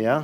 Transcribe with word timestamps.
Ja. 0.00 0.22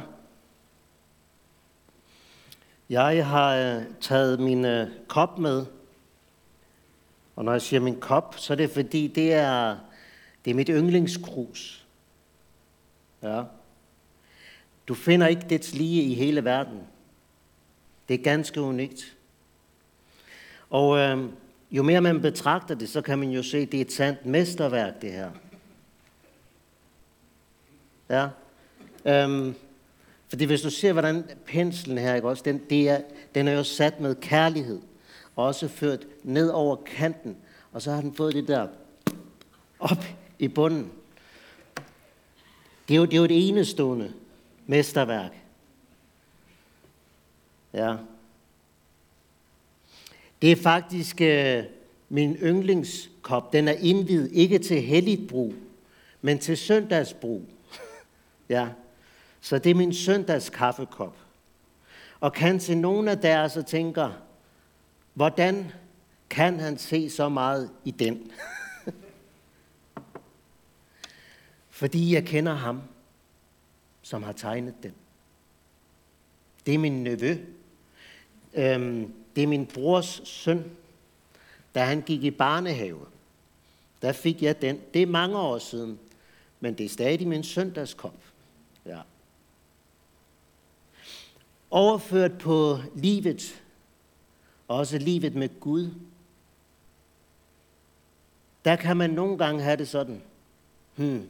Jeg 2.90 3.26
har 3.26 3.56
øh, 3.56 3.84
taget 4.00 4.40
min 4.40 4.64
øh, 4.64 4.88
kop 5.08 5.38
med. 5.38 5.66
Og 7.37 7.44
når 7.44 7.52
jeg 7.52 7.62
siger 7.62 7.80
min 7.80 8.01
kop, 8.01 8.34
så 8.38 8.52
er 8.52 8.56
det 8.56 8.70
fordi, 8.70 9.06
det 9.06 9.33
er, 9.33 9.76
det 10.44 10.51
er 10.51 10.54
mit 10.54 10.69
yndlingskrus. 10.69 11.87
Ja. 13.22 13.42
Du 14.88 14.94
finder 14.94 15.26
ikke 15.26 15.47
dets 15.51 15.74
lige 15.74 16.02
i 16.02 16.15
hele 16.15 16.45
verden. 16.45 16.80
Det 18.09 18.15
er 18.15 18.24
ganske 18.24 18.61
unikt. 18.61 19.16
Og 20.70 20.98
øh, 20.98 21.24
jo 21.70 21.83
mere 21.83 22.01
man 22.01 22.23
betragter 22.23 22.74
det, 22.74 22.88
så 22.88 23.02
kan 23.02 23.19
man 23.19 23.30
jo 23.30 23.43
se, 23.43 23.59
at 23.59 23.73
det 23.73 23.79
er 23.79 23.84
et 23.84 23.93
sandt 23.93 24.27
mesterværk, 24.27 25.02
det 25.02 25.12
her. 25.12 25.30
Ja. 28.11 28.29
Øhm, 29.06 29.55
fordi 30.29 30.45
hvis 30.45 30.62
du 30.62 30.71
ser, 30.71 30.93
hvordan 30.93 31.25
penslen 31.47 31.98
her, 31.98 32.15
ikke 32.15 32.29
også, 32.29 32.43
den, 32.47 32.62
det 32.71 32.89
er, 32.89 33.01
den 33.34 33.48
er 33.48 33.53
jo 33.53 33.62
sat 33.62 34.01
med 34.01 34.15
kærlighed, 34.15 34.80
og 35.37 35.45
også 35.45 35.69
ført 35.69 36.07
ned 36.23 36.51
over 36.51 36.77
kanten, 36.77 37.37
og 37.73 37.83
så 37.83 37.93
har 37.93 38.01
den 38.01 38.15
fået 38.15 38.34
det 38.34 38.48
der 38.48 38.69
op 39.79 40.05
i 40.39 40.48
bunden. 40.48 40.93
Det 42.89 42.95
er 42.95 42.98
jo, 42.98 43.05
det 43.05 43.12
er 43.12 43.19
jo 43.19 43.25
et 43.25 43.48
enestående 43.48 44.12
mesterværk. 44.67 45.33
Ja. 47.73 47.97
Det 50.43 50.53
er 50.53 50.56
faktisk 50.56 51.20
øh, 51.20 51.65
min 52.09 52.34
yndlingskop. 52.34 53.53
Den 53.53 53.69
er 53.69 53.73
indvidet 53.73 54.31
ikke 54.33 54.59
til 54.59 54.83
helligt 54.83 55.28
brug, 55.28 55.55
men 56.22 56.39
til 56.39 56.56
søndagsbrug. 56.56 57.43
ja. 58.48 58.69
Så 59.47 59.58
det 59.58 59.70
er 59.70 59.75
min 59.75 59.94
søndags 59.94 60.50
kaffekop. 60.50 61.16
Og 62.20 62.33
kan 62.33 62.58
til 62.58 62.78
nogen 62.78 63.08
af 63.08 63.19
deres 63.19 63.56
og 63.56 63.66
tænker, 63.66 64.12
hvordan 65.14 65.72
kan 66.30 66.61
han 66.61 66.78
se 66.78 67.11
så 67.11 67.28
meget 67.28 67.70
i 67.84 67.91
den? 67.91 68.30
Fordi 71.80 72.14
jeg 72.14 72.25
kender 72.25 72.55
ham, 72.55 72.83
som 74.03 74.22
har 74.22 74.33
tegnet 74.33 74.75
den. 74.83 74.94
Det 76.66 76.75
er 76.75 76.78
min 76.78 77.05
nevø. 77.05 77.36
Øhm, 78.55 79.14
det 79.36 79.42
er 79.42 79.47
min 79.47 79.66
brors 79.66 80.22
søn. 80.25 80.70
Da 81.75 81.84
han 81.84 82.03
gik 82.03 82.25
i 82.25 82.31
barnehave, 82.31 83.06
der 84.03 84.12
fik 84.12 84.42
jeg 84.42 84.62
den. 84.62 84.81
Det 84.94 85.03
er 85.03 85.06
mange 85.06 85.38
år 85.38 85.58
siden, 85.58 85.98
men 86.60 86.78
det 86.78 86.86
er 86.86 86.91
stadig 86.91 87.28
min 87.28 87.44
søndagskop. 87.44 88.14
Ja. 88.86 89.00
Overført 91.70 92.39
på 92.39 92.78
livet, 92.95 93.62
også 94.69 94.98
livet 94.98 95.34
med 95.34 95.61
Gud, 95.61 95.91
der 98.64 98.77
kan 98.77 98.97
man 98.97 99.11
nogle 99.11 99.39
gange 99.39 99.62
have 99.62 99.77
det 99.77 99.89
sådan. 99.89 100.22
Hmm. 100.97 101.28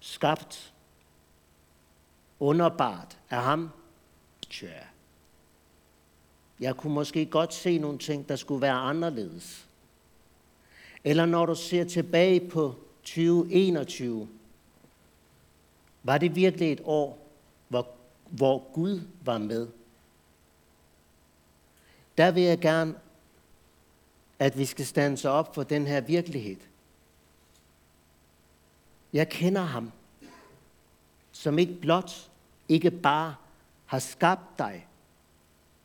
Skabt. 0.00 0.72
Underbart 2.40 3.18
af 3.30 3.42
ham. 3.42 3.70
Tja. 4.50 4.68
Jeg 6.60 6.76
kunne 6.76 6.94
måske 6.94 7.26
godt 7.26 7.54
se 7.54 7.78
nogle 7.78 7.98
ting, 7.98 8.28
der 8.28 8.36
skulle 8.36 8.62
være 8.62 8.72
anderledes. 8.72 9.66
Eller 11.04 11.26
når 11.26 11.46
du 11.46 11.54
ser 11.54 11.84
tilbage 11.84 12.48
på 12.48 12.74
2021, 13.02 14.28
var 16.02 16.18
det 16.18 16.34
virkelig 16.34 16.72
et 16.72 16.80
år, 16.84 17.18
hvor, 17.68 17.88
hvor 18.32 18.72
Gud 18.72 19.00
var 19.24 19.38
med? 19.38 19.68
Der 22.18 22.30
vil 22.30 22.42
jeg 22.42 22.58
gerne, 22.58 22.94
at 24.38 24.58
vi 24.58 24.64
skal 24.64 24.86
stande 24.86 25.28
op 25.28 25.54
for 25.54 25.62
den 25.62 25.86
her 25.86 26.00
virkelighed. 26.00 26.56
Jeg 29.12 29.28
kender 29.28 29.62
ham, 29.62 29.92
som 31.32 31.58
ikke 31.58 31.80
blot, 31.80 32.30
ikke 32.68 32.90
bare 32.90 33.34
har 33.86 33.98
skabt 33.98 34.58
dig, 34.58 34.86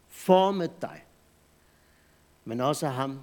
formet 0.07 0.81
dig, 0.81 1.05
men 2.45 2.61
også 2.61 2.87
ham, 2.87 3.19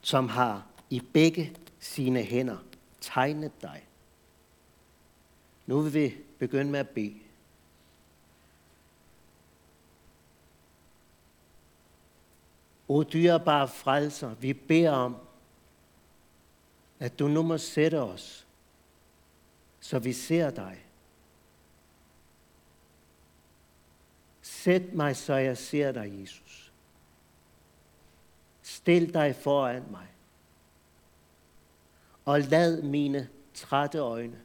som 0.00 0.28
har 0.28 0.66
i 0.90 1.02
begge 1.12 1.56
sine 1.78 2.22
hænder 2.22 2.56
tegnet 3.00 3.62
dig. 3.62 3.86
Nu 5.66 5.80
vil 5.80 5.94
vi 5.94 6.14
begynde 6.38 6.70
med 6.70 6.80
at 6.80 6.88
bede. 6.88 7.25
O 12.88 13.02
dyrebare 13.02 13.68
frelser, 13.68 14.34
vi 14.34 14.52
beder 14.52 14.90
om, 14.90 15.16
at 16.98 17.18
du 17.18 17.28
nu 17.28 17.42
må 17.42 17.58
sætte 17.58 18.00
os, 18.00 18.46
så 19.80 19.98
vi 19.98 20.12
ser 20.12 20.50
dig. 20.50 20.84
Sæt 24.42 24.94
mig, 24.94 25.16
så 25.16 25.34
jeg 25.34 25.58
ser 25.58 25.92
dig, 25.92 26.20
Jesus. 26.20 26.72
Stil 28.62 29.14
dig 29.14 29.36
foran 29.36 29.84
mig. 29.90 30.06
Og 32.24 32.40
lad 32.40 32.82
mine 32.82 33.28
trætte 33.54 33.98
øjne 33.98 34.40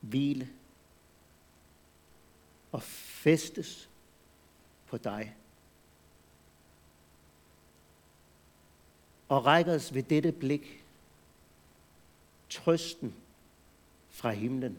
hvile 0.00 0.48
og 2.72 2.82
festes 2.82 3.90
på 4.86 4.96
dig. 4.96 5.35
Og 9.28 9.46
rækker 9.46 9.74
os 9.74 9.94
ved 9.94 10.02
dette 10.02 10.32
blik 10.32 10.84
trøsten 12.50 13.14
fra 14.10 14.30
himlen. 14.30 14.78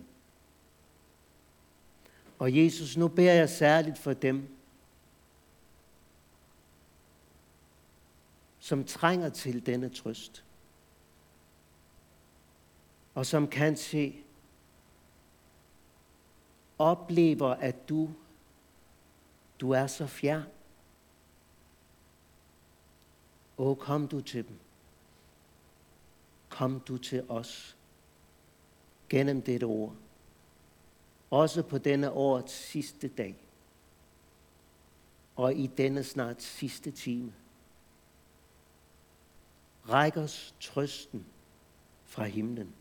Og 2.39 2.57
Jesus, 2.57 2.97
nu 2.97 3.07
beder 3.07 3.33
jeg 3.33 3.49
særligt 3.49 3.97
for 3.97 4.13
dem, 4.13 4.49
som 8.59 8.83
trænger 8.83 9.29
til 9.29 9.65
denne 9.65 9.89
trøst. 9.89 10.43
Og 13.15 13.25
som 13.25 13.47
kan 13.47 13.77
se, 13.77 14.23
oplever, 16.77 17.49
at 17.49 17.89
du, 17.89 18.09
du 19.61 19.71
er 19.71 19.87
så 19.87 20.07
fjern. 20.07 20.56
Åh, 23.57 23.77
kom 23.77 24.07
du 24.07 24.21
til 24.21 24.47
dem. 24.47 24.59
Kom 26.49 26.79
du 26.79 26.97
til 26.97 27.23
os 27.29 27.77
gennem 29.09 29.41
dette 29.41 29.63
ord 29.63 29.95
også 31.29 31.63
på 31.63 31.77
denne 31.77 32.11
årets 32.11 32.53
sidste 32.53 33.07
dag, 33.07 33.35
og 35.35 35.55
i 35.55 35.67
denne 35.67 36.03
snart 36.03 36.41
sidste 36.41 36.91
time. 36.91 37.33
Ræk 39.89 40.17
os 40.17 40.55
trøsten 40.59 41.25
fra 42.05 42.23
himlen. 42.23 42.73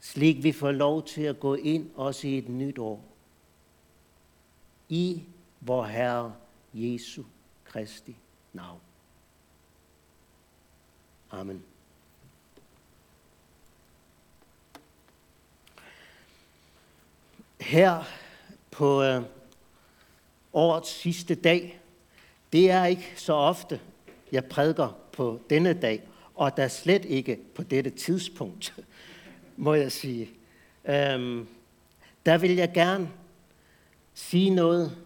Slik 0.00 0.42
vi 0.42 0.52
får 0.52 0.72
lov 0.72 1.06
til 1.06 1.22
at 1.22 1.40
gå 1.40 1.54
ind 1.54 1.90
også 1.94 2.28
i 2.28 2.38
et 2.38 2.48
nyt 2.48 2.78
år. 2.78 3.04
I 4.88 5.22
vor 5.60 5.84
Herre 5.84 6.34
Jesu 6.74 7.22
Kristi 7.74 8.16
navn. 8.52 8.80
Amen. 11.30 11.64
her 17.60 18.04
på 18.70 19.02
øh, 19.02 19.22
årets 20.52 20.90
sidste 20.90 21.34
dag, 21.34 21.80
det 22.52 22.70
er 22.70 22.84
ikke 22.84 23.12
så 23.16 23.32
ofte, 23.32 23.80
jeg 24.32 24.44
prædiker 24.44 24.98
på 25.12 25.40
denne 25.50 25.72
dag, 25.72 26.02
og 26.34 26.56
der 26.56 26.68
slet 26.68 27.04
ikke 27.04 27.38
på 27.54 27.62
dette 27.62 27.90
tidspunkt, 27.90 28.74
må 29.56 29.74
jeg 29.74 29.92
sige. 29.92 30.30
Øhm, 30.84 31.48
der 32.26 32.38
vil 32.38 32.54
jeg 32.54 32.72
gerne 32.72 33.10
sige 34.14 34.50
noget 34.50 34.96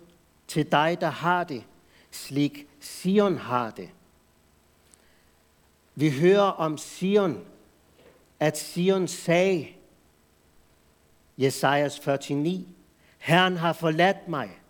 til 0.49 0.73
dig, 0.73 0.97
der 1.01 1.11
har 1.11 1.45
det, 1.45 1.65
slik 2.11 2.67
Sion 2.81 3.39
har 3.39 3.71
det. 3.71 3.91
Vi 5.95 6.11
hører 6.11 6.51
om 6.51 6.79
Sion, 6.79 7.45
at 8.41 8.59
Sion 8.59 9.09
sagde, 9.09 9.69
Jesajas 11.39 12.07
49. 12.07 12.65
Herren 13.19 13.57
har 13.57 13.73
forladt 13.73 14.29
mig. 14.29 14.61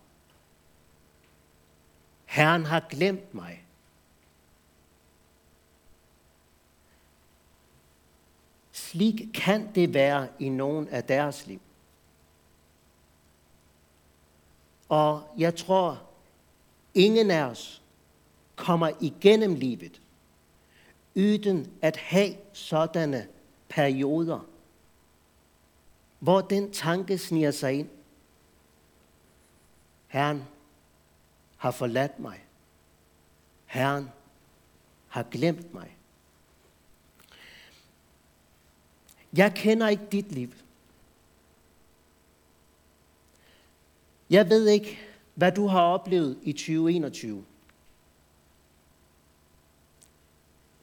Herren 2.25 2.65
har 2.65 2.85
glemt 2.89 3.33
mig. 3.33 3.65
slik 8.89 9.29
kan 9.33 9.75
det 9.75 9.93
være 9.93 10.27
i 10.39 10.49
nogen 10.49 10.87
af 10.87 11.03
deres 11.03 11.47
liv. 11.47 11.59
Og 14.89 15.23
jeg 15.37 15.55
tror, 15.55 16.08
ingen 16.93 17.31
af 17.31 17.43
os 17.43 17.81
kommer 18.55 18.91
igennem 19.01 19.55
livet 19.55 20.01
uden 21.15 21.71
at 21.81 21.97
have 21.97 22.35
sådanne 22.53 23.27
perioder, 23.69 24.39
hvor 26.19 26.41
den 26.41 26.71
tanke 26.71 27.17
sniger 27.17 27.51
sig 27.51 27.73
ind. 27.73 27.89
Herren 30.07 30.43
har 31.57 31.71
forladt 31.71 32.19
mig. 32.19 32.45
Herren 33.65 34.09
har 35.07 35.23
glemt 35.23 35.73
mig. 35.73 35.95
Jeg 39.33 39.53
kender 39.55 39.87
ikke 39.87 40.07
dit 40.11 40.31
liv. 40.31 40.53
Jeg 44.29 44.49
ved 44.49 44.67
ikke, 44.67 44.99
hvad 45.39 45.51
du 45.51 45.67
har 45.67 45.81
oplevet 45.81 46.37
i 46.43 46.53
2021. 46.53 47.45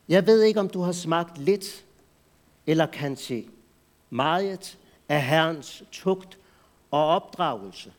Jeg 0.09 0.27
ved 0.27 0.43
ikke, 0.43 0.61
om 0.61 0.69
du 0.69 0.81
har 0.81 0.93
smagt 0.93 1.39
lidt 1.39 1.85
eller 2.67 2.87
kan 2.87 3.17
se 3.17 3.49
meget 4.11 4.79
af 5.09 5.23
Herrens 5.23 5.83
tugt 5.93 6.39
og 6.91 7.07
opdragelse. 7.07 7.93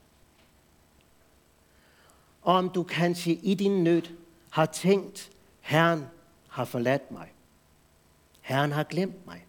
Og 2.42 2.56
om 2.56 2.70
du 2.70 2.84
kan 2.84 3.16
se 3.16 3.32
i 3.32 3.54
din 3.54 3.84
nød 3.84 4.04
har 4.50 4.66
tænkt, 4.66 5.32
Herren 5.62 6.06
har 6.48 6.66
forladt 6.66 7.12
mig. 7.12 7.34
Herren 8.42 8.72
har 8.72 8.84
glemt 8.84 9.26
mig. 9.26 9.46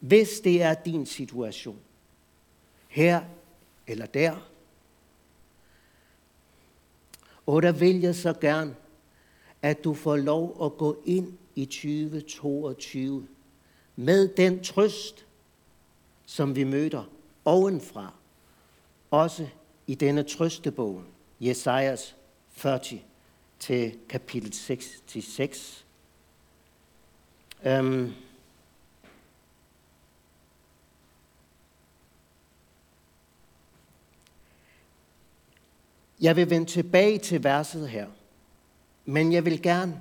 Hvis 0.00 0.40
det 0.44 0.62
er 0.62 0.74
din 0.74 1.06
situation, 1.06 1.80
her 2.90 3.22
eller 3.86 4.06
der, 4.06 4.36
og 7.46 7.62
der 7.62 7.72
vil 7.72 8.00
jeg 8.00 8.14
så 8.14 8.32
gerne, 8.32 8.74
at 9.62 9.84
du 9.84 9.94
får 9.94 10.16
lov 10.16 10.64
at 10.64 10.78
gå 10.78 11.02
ind 11.04 11.32
i 11.54 11.64
2022 11.64 13.26
med 13.96 14.28
den 14.28 14.64
trøst, 14.64 15.26
som 16.26 16.56
vi 16.56 16.64
møder 16.64 17.04
ovenfra, 17.44 18.12
også 19.10 19.48
i 19.86 19.94
denne 19.94 20.22
trøstebog, 20.22 21.02
Jesajas 21.40 22.16
40 22.50 22.80
til 23.58 23.98
kapitel 24.08 24.52
6 24.52 25.02
til 25.06 25.22
6. 25.22 25.86
Um, 27.64 27.70
øhm, 27.70 28.12
Jeg 36.20 36.36
vil 36.36 36.50
vende 36.50 36.66
tilbage 36.66 37.18
til 37.18 37.44
verset 37.44 37.88
her, 37.88 38.06
men 39.04 39.32
jeg 39.32 39.44
vil 39.44 39.62
gerne, 39.62 40.00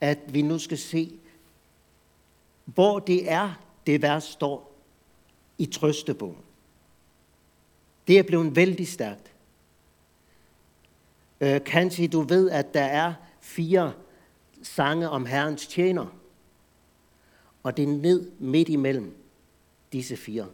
at 0.00 0.18
vi 0.26 0.42
nu 0.42 0.58
skal 0.58 0.78
se, 0.78 1.12
hvor 2.64 2.98
det 2.98 3.30
er, 3.30 3.60
det 3.86 4.02
vers 4.02 4.24
står 4.24 4.76
i 5.58 5.66
trøstebogen. 5.66 6.44
Det 8.08 8.18
er 8.18 8.22
blevet 8.22 8.56
vældig 8.56 8.88
stærkt. 8.88 9.32
Øh, 11.40 11.64
kanskje 11.64 12.08
du 12.08 12.20
ved, 12.20 12.50
at 12.50 12.74
der 12.74 12.84
er 12.84 13.14
fire 13.40 13.92
sange 14.62 15.10
om 15.10 15.26
Herrens 15.26 15.66
tjener, 15.66 16.06
og 17.62 17.76
det 17.76 17.82
er 17.82 17.88
ned 17.88 18.30
midt 18.38 18.68
imellem 18.68 19.16
disse 19.92 20.16
fire, 20.16 20.46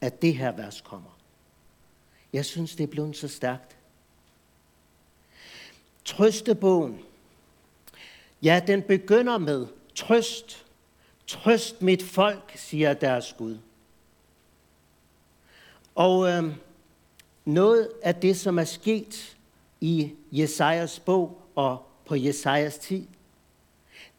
at 0.00 0.22
det 0.22 0.34
her 0.34 0.52
vers 0.52 0.80
kommer. 0.80 1.17
Jeg 2.32 2.44
synes, 2.44 2.76
det 2.76 2.84
er 2.84 2.88
blevet 2.88 3.16
så 3.16 3.28
stærkt. 3.28 3.76
Trøstebogen. 6.04 7.00
Ja, 8.42 8.60
den 8.66 8.82
begynder 8.82 9.38
med 9.38 9.66
trøst. 9.94 10.66
Trøst 11.26 11.82
mit 11.82 12.02
folk, 12.02 12.52
siger 12.56 12.94
deres 12.94 13.34
Gud. 13.38 13.58
Og 15.94 16.28
øh, 16.28 16.54
noget 17.44 17.90
af 18.02 18.14
det, 18.14 18.36
som 18.36 18.58
er 18.58 18.64
sket 18.64 19.36
i 19.80 20.12
Jesajas 20.32 21.00
bog 21.00 21.42
og 21.54 21.86
på 22.04 22.14
Jesajas 22.14 22.78
tid, 22.78 23.06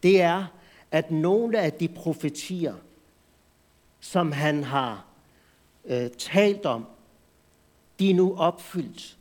det 0.02 0.20
er, 0.20 0.46
at 0.90 1.10
nogle 1.10 1.60
af 1.60 1.72
de 1.72 1.88
profetier, 1.88 2.74
som 4.00 4.32
han 4.32 4.64
har 4.64 5.04
øh, 5.84 6.10
talt 6.10 6.66
om 6.66 6.86
de 8.00 8.10
er 8.10 8.14
nu 8.14 8.36
opfyldt. 8.38 9.16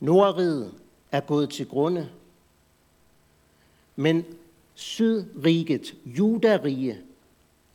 Nordriget 0.00 0.74
er 1.12 1.20
gået 1.20 1.50
til 1.50 1.68
grunde, 1.68 2.10
men 3.96 4.24
Sydriget, 4.74 5.94
Judarige, 6.04 6.98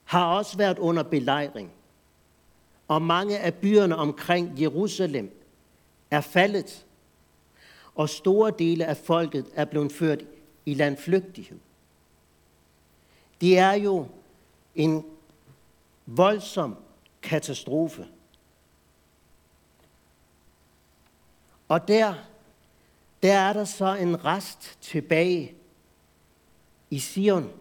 har 0.03 0.25
også 0.25 0.57
været 0.57 0.79
under 0.79 1.03
belejring, 1.03 1.71
og 2.87 3.01
mange 3.01 3.39
af 3.39 3.53
byerne 3.53 3.95
omkring 3.95 4.61
Jerusalem 4.61 5.31
er 6.11 6.21
faldet, 6.21 6.85
og 7.95 8.09
store 8.09 8.51
dele 8.59 8.85
af 8.85 8.97
folket 8.97 9.45
er 9.53 9.65
blevet 9.65 9.91
ført 9.91 10.23
i 10.65 10.73
landflygtighed. 10.73 11.59
Det 13.41 13.57
er 13.57 13.73
jo 13.73 14.07
en 14.75 15.05
voldsom 16.05 16.75
katastrofe. 17.21 18.07
Og 21.67 21.87
der, 21.87 22.13
der 23.23 23.33
er 23.33 23.53
der 23.53 23.65
så 23.65 23.95
en 23.95 24.25
rest 24.25 24.77
tilbage 24.81 25.55
i 26.89 26.99
Sion. 26.99 27.51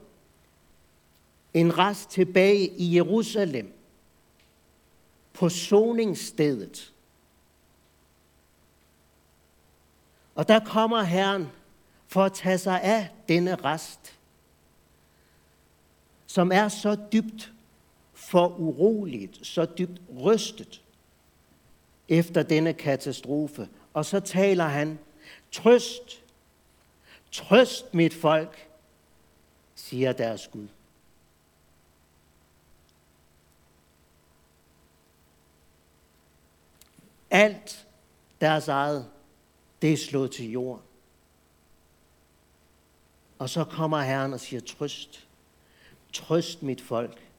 En 1.55 1.79
rest 1.79 2.11
tilbage 2.11 2.69
i 2.69 2.97
Jerusalem. 2.97 3.73
På 5.33 5.49
soningsstedet. 5.49 6.93
Og 10.35 10.49
der 10.49 10.61
kommer 10.65 11.03
Herren 11.03 11.49
for 12.07 12.25
at 12.25 12.33
tage 12.33 12.59
sig 12.59 12.83
af 12.83 13.09
denne 13.29 13.55
rest, 13.55 14.19
som 16.27 16.53
er 16.53 16.69
så 16.69 16.97
dybt 17.13 17.53
for 18.13 18.49
uroligt, 18.49 19.47
så 19.47 19.65
dybt 19.65 20.01
rystet 20.21 20.83
efter 22.09 22.43
denne 22.43 22.73
katastrofe, 22.73 23.69
og 23.95 24.05
så 24.05 24.21
taler 24.21 24.65
han, 24.65 24.99
trøst, 25.53 26.23
trøst 27.33 27.95
mit 27.95 28.15
folk, 28.15 28.69
siger 29.75 30.13
deres 30.13 30.49
Gud. 30.49 30.69
Alt 37.31 37.87
deres 38.41 38.69
eget, 38.69 39.11
det 39.83 39.93
er 39.93 39.97
slået 39.97 40.33
til 40.33 40.51
jorden. 40.51 40.85
Og 43.39 43.51
så 43.51 43.65
kommer 43.65 44.01
Herren 44.01 44.33
og 44.33 44.41
siger, 44.41 44.61
trøst, 44.61 45.29
trøst 46.13 46.63
mit 46.63 46.81
folk. 46.81 47.32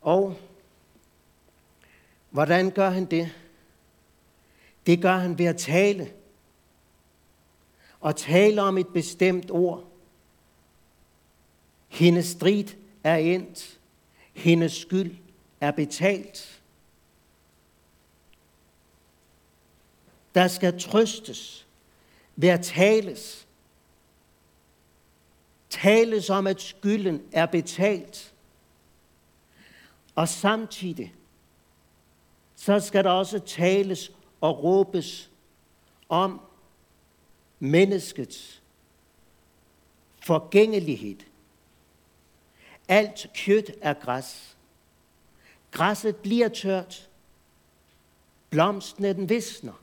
Og 0.00 0.40
hvordan 2.30 2.70
gør 2.70 2.90
han 2.90 3.04
det? 3.04 3.34
Det 4.86 5.02
gør 5.02 5.16
han 5.16 5.38
ved 5.38 5.46
at 5.46 5.56
tale. 5.56 6.12
Og 8.00 8.16
tale 8.16 8.62
om 8.62 8.78
et 8.78 8.88
bestemt 8.88 9.50
ord. 9.50 9.84
Hendes 11.88 12.26
strid 12.26 12.64
er 13.04 13.16
endt. 13.16 13.78
Hendes 14.32 14.72
skyld 14.72 15.16
er 15.60 15.70
betalt. 15.70 16.60
Der 20.34 20.48
skal 20.48 20.80
trøstes 20.80 21.66
ved 22.36 22.48
at 22.48 22.64
tales. 22.64 23.46
Tales 25.70 26.30
om, 26.30 26.46
at 26.46 26.60
skylden 26.60 27.22
er 27.32 27.46
betalt. 27.46 28.34
Og 30.14 30.28
samtidig, 30.28 31.14
så 32.54 32.80
skal 32.80 33.04
der 33.04 33.10
også 33.10 33.38
tales 33.38 34.12
og 34.40 34.64
råbes 34.64 35.30
om 36.08 36.40
menneskets 37.58 38.62
forgængelighed. 40.22 41.16
Alt 42.88 43.26
kød 43.44 43.62
er 43.80 43.94
græs. 43.94 44.56
Græsset 45.70 46.16
bliver 46.16 46.48
tørt. 46.48 47.08
Blomsten 48.50 49.04
den 49.04 49.28
visner. 49.28 49.82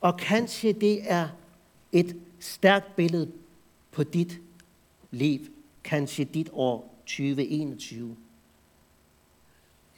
Og 0.00 0.16
kanskje 0.16 0.72
det 0.72 1.10
er 1.10 1.28
et 1.92 2.22
stærkt 2.40 2.96
billede 2.96 3.32
på 3.90 4.04
dit 4.04 4.40
liv, 5.10 5.40
kanskje 5.84 6.24
dit 6.24 6.50
år 6.52 6.94
2021. 7.06 8.16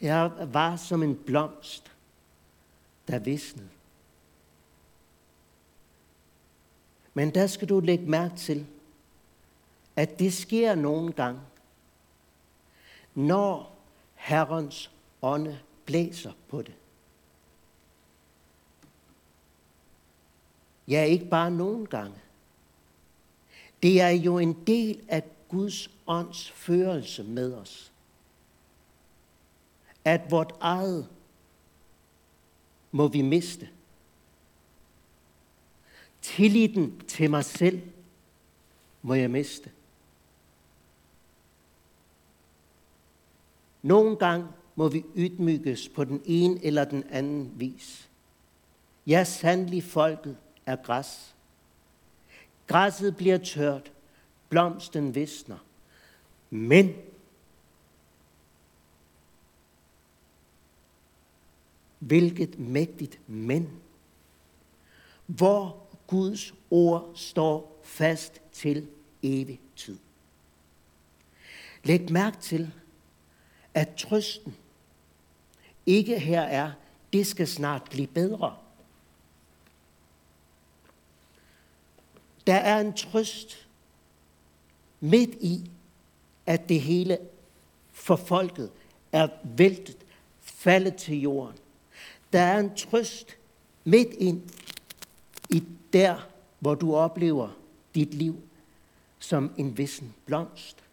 Jeg 0.01 0.31
var 0.53 0.75
som 0.75 1.03
en 1.03 1.15
blomst, 1.15 1.91
der 3.07 3.19
visnede. 3.19 3.69
Men 7.13 7.33
der 7.33 7.47
skal 7.47 7.69
du 7.69 7.79
lægge 7.79 8.05
mærke 8.05 8.35
til, 8.35 8.65
at 9.95 10.19
det 10.19 10.33
sker 10.33 10.75
nogle 10.75 11.13
gange, 11.13 11.41
når 13.15 13.75
Herrens 14.15 14.91
ånde 15.21 15.59
blæser 15.85 16.31
på 16.47 16.61
det. 16.61 16.73
Ja, 20.87 21.03
ikke 21.03 21.25
bare 21.25 21.51
nogle 21.51 21.85
gange. 21.85 22.17
Det 23.83 24.01
er 24.01 24.09
jo 24.09 24.37
en 24.37 24.53
del 24.67 25.01
af 25.07 25.23
Guds 25.47 25.89
ånds 26.07 26.51
førelse 26.51 27.23
med 27.23 27.53
os. 27.53 27.88
At 30.09 30.31
vort 30.31 30.55
eget 30.59 31.09
må 32.91 33.07
vi 33.07 33.21
miste. 33.21 33.69
Tilliden 36.21 36.99
til 37.07 37.29
mig 37.29 37.45
selv 37.45 37.81
må 39.01 39.13
jeg 39.13 39.31
miste. 39.31 39.71
Nogle 43.81 44.15
gange 44.15 44.47
må 44.75 44.87
vi 44.87 45.03
ydmyges 45.15 45.89
på 45.89 46.03
den 46.03 46.21
ene 46.25 46.65
eller 46.65 46.85
den 46.85 47.03
anden 47.09 47.51
vis. 47.55 48.09
Ja, 49.07 49.23
sandelig 49.23 49.83
folket 49.83 50.37
er 50.65 50.75
græs. 50.75 51.35
Græsset 52.67 53.17
bliver 53.17 53.37
tørt, 53.37 53.91
blomsten 54.49 55.15
visner. 55.15 55.57
Men 56.49 56.95
hvilket 61.99 62.59
mægtigt 62.59 63.19
men, 63.27 63.69
hvor 65.25 65.87
Guds 66.07 66.53
ord 66.71 67.11
står 67.15 67.81
fast 67.83 68.41
til 68.51 68.87
evig 69.23 69.59
tid. 69.75 69.97
Læg 71.83 72.11
mærke 72.11 72.37
til, 72.37 72.71
at 73.73 73.95
trøsten 73.95 74.55
ikke 75.85 76.19
her 76.19 76.41
er, 76.41 76.71
det 77.13 77.27
skal 77.27 77.47
snart 77.47 77.83
blive 77.83 78.07
bedre. 78.07 78.57
Der 82.47 82.55
er 82.55 82.79
en 82.79 82.93
trøst 82.93 83.67
midt 84.99 85.29
i, 85.29 85.71
at 86.45 86.69
det 86.69 86.81
hele 86.81 87.17
for 87.91 88.15
folket 88.15 88.71
er 89.11 89.27
væltet, 89.43 89.97
faldet 90.41 90.95
til 90.95 91.21
jorden. 91.21 91.58
Der 92.33 92.39
er 92.39 92.59
en 92.59 92.75
trøst 92.75 93.37
midt 93.83 94.13
ind 94.13 94.41
i 95.49 95.63
der, 95.93 96.27
hvor 96.59 96.75
du 96.75 96.95
oplever 96.95 97.49
dit 97.95 98.13
liv 98.13 98.41
som 99.19 99.53
en 99.57 99.77
vissen 99.77 100.15
blomst. 100.25 100.83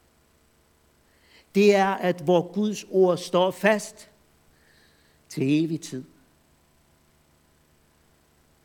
Det 1.54 1.74
er, 1.74 1.88
at 1.88 2.20
hvor 2.20 2.52
Guds 2.52 2.84
ord 2.90 3.18
står 3.18 3.50
fast 3.50 4.10
til 5.28 5.64
evig 5.64 5.80
tid. 5.80 6.04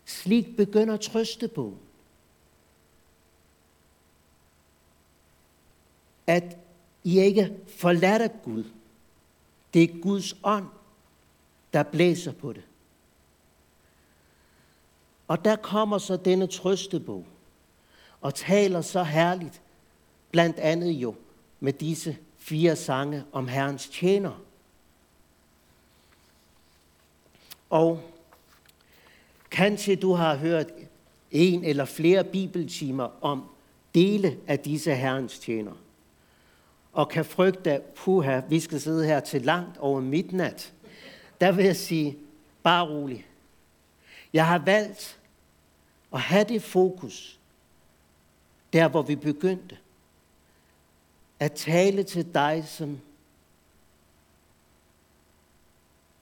Slik 0.05 0.57
begynder 0.57 0.97
trøstebogen. 0.97 1.79
At 6.27 6.57
I 7.03 7.19
ikke 7.19 7.57
forlader 7.77 8.27
Gud. 8.27 8.63
Det 9.73 9.83
er 9.83 10.01
Guds 10.01 10.35
ånd, 10.43 10.67
der 11.73 11.83
blæser 11.83 12.31
på 12.31 12.53
det. 12.53 12.63
Og 15.27 15.45
der 15.45 15.55
kommer 15.55 15.97
så 15.97 16.17
denne 16.17 16.47
trøstebog 16.47 17.25
og 18.21 18.35
taler 18.35 18.81
så 18.81 19.03
herligt, 19.03 19.61
blandt 20.31 20.59
andet 20.59 20.91
jo 20.91 21.15
med 21.59 21.73
disse 21.73 22.17
fire 22.37 22.75
sange 22.75 23.23
om 23.31 23.47
Herrens 23.47 23.89
tjener. 23.89 24.41
Og 27.69 28.01
kanskje 29.51 29.95
du 29.95 30.13
har 30.13 30.35
hørt 30.35 30.67
en 31.31 31.63
eller 31.63 31.85
flere 31.85 32.23
bibeltimer 32.23 33.09
om 33.21 33.43
dele 33.95 34.37
af 34.47 34.59
disse 34.59 34.95
Herrens 34.95 35.39
tjener. 35.39 35.73
Og 36.93 37.09
kan 37.09 37.25
frygte, 37.25 37.81
puha, 37.95 38.41
vi 38.49 38.59
skal 38.59 38.81
sidde 38.81 39.05
her 39.05 39.19
til 39.19 39.41
langt 39.41 39.77
over 39.77 40.01
midnat. 40.01 40.73
Der 41.41 41.51
vil 41.51 41.65
jeg 41.65 41.75
sige, 41.75 42.17
bare 42.63 42.87
rolig. 42.87 43.27
Jeg 44.33 44.47
har 44.47 44.59
valgt 44.59 45.19
at 46.13 46.21
have 46.21 46.43
det 46.43 46.63
fokus, 46.63 47.39
der 48.73 48.87
hvor 48.87 49.01
vi 49.01 49.15
begyndte, 49.15 49.77
at 51.39 51.51
tale 51.51 52.03
til 52.03 52.33
dig, 52.33 52.63
som 52.67 52.99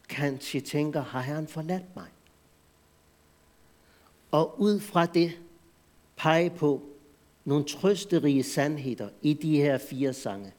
kanskje 0.09 0.61
tænker, 0.61 1.03
har 1.03 1.21
Herren 1.21 1.47
forladt 1.47 1.95
mig? 1.95 2.07
Og 4.31 4.61
ud 4.61 4.79
fra 4.79 5.05
det 5.05 5.39
pege 6.15 6.49
på 6.49 6.83
nogle 7.45 7.65
trøsterige 7.65 8.43
sandheder 8.43 9.09
i 9.21 9.33
de 9.33 9.57
her 9.57 9.77
fire 9.77 10.13
sange. 10.13 10.53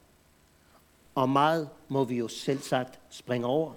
Og 1.15 1.29
meget 1.29 1.69
må 1.89 2.03
vi 2.03 2.15
jo 2.15 2.27
selv 2.27 2.59
sagt 2.59 2.99
springe 3.09 3.47
over. 3.47 3.73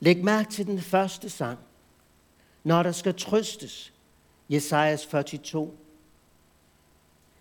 Læg 0.00 0.24
mærke 0.24 0.50
til 0.50 0.66
den 0.66 0.80
første 0.80 1.30
sang 1.30 1.58
når 2.64 2.82
der 2.82 2.92
skal 2.92 3.14
trøstes. 3.14 3.92
Jesajas 4.48 5.06
42. 5.06 5.72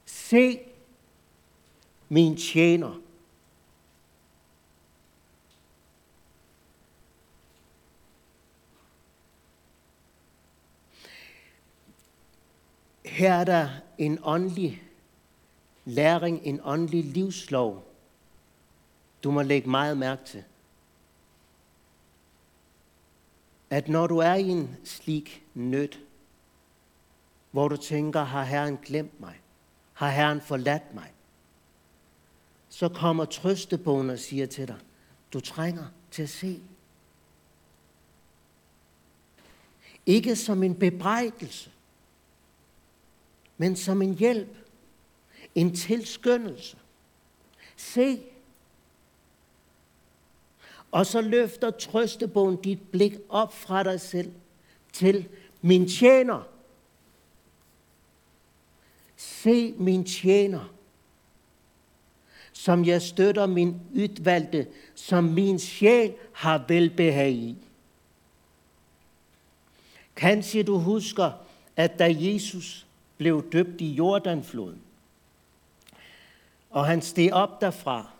Se 0.06 0.60
min 2.10 2.38
tjener. 2.38 3.02
Her 13.06 13.34
er 13.34 13.44
der 13.44 13.70
en 13.98 14.20
åndelig 14.24 14.84
læring, 15.86 16.42
en 16.44 16.60
åndelig 16.64 17.04
livslov, 17.04 17.88
du 19.24 19.32
må 19.32 19.42
lægge 19.42 19.70
meget 19.70 19.98
mærke 19.98 20.26
til. 20.26 20.44
At 23.70 23.88
når 23.88 24.08
du 24.08 24.18
er 24.18 24.34
i 24.34 24.48
en 24.48 24.78
slik 24.84 25.44
nød, 25.54 25.90
hvor 27.52 27.68
du 27.68 27.78
tænker, 27.78 28.24
har 28.24 28.44
Herren 28.44 28.78
glemt 28.78 29.20
mig? 29.20 29.40
Har 29.94 30.10
Herren 30.10 30.42
forladt 30.42 30.94
mig? 30.94 31.12
Så 32.70 32.90
kommer 32.90 33.26
trøstebogen 33.26 34.10
og 34.10 34.20
siger 34.20 34.46
til 34.46 34.68
dig, 34.68 34.78
du 35.34 35.40
trænger 35.40 35.86
til 36.12 36.24
at 36.24 36.30
se. 36.30 36.62
Ikke 40.06 40.36
som 40.36 40.64
en 40.64 40.76
bebrejdelse, 40.76 41.72
men 43.58 43.76
som 43.76 44.02
en 44.02 44.14
hjælp, 44.14 44.58
en 45.56 45.76
tilskyndelse. 45.76 46.78
Se, 47.76 48.22
og 50.92 51.06
så 51.06 51.22
løfter 51.22 51.72
trøstebogen 51.72 52.56
dit 52.56 52.80
blik 52.92 53.14
op 53.30 53.54
fra 53.54 53.84
dig 53.84 54.02
selv 54.02 54.32
til 54.94 55.28
min 55.62 55.90
tjener. 55.90 56.48
Se 59.16 59.74
min 59.78 60.04
tjener, 60.04 60.74
som 62.54 62.86
jeg 62.86 63.02
støtter 63.02 63.46
min 63.46 63.82
udvalgte, 63.96 64.68
som 64.96 65.24
min 65.24 65.60
sjæl 65.60 66.14
har 66.34 66.66
velbehag 66.68 67.32
i. 67.32 67.56
Kanskje 70.16 70.64
du 70.64 70.78
husker, 70.78 71.32
at 71.76 72.00
da 72.00 72.16
Jesus 72.20 72.88
blev 73.18 73.52
døbt 73.52 73.82
i 73.82 73.94
Jordanfloden, 73.94 74.82
og 76.70 76.86
han 76.86 77.02
steg 77.02 77.34
op 77.34 77.62
derfra, 77.62 78.17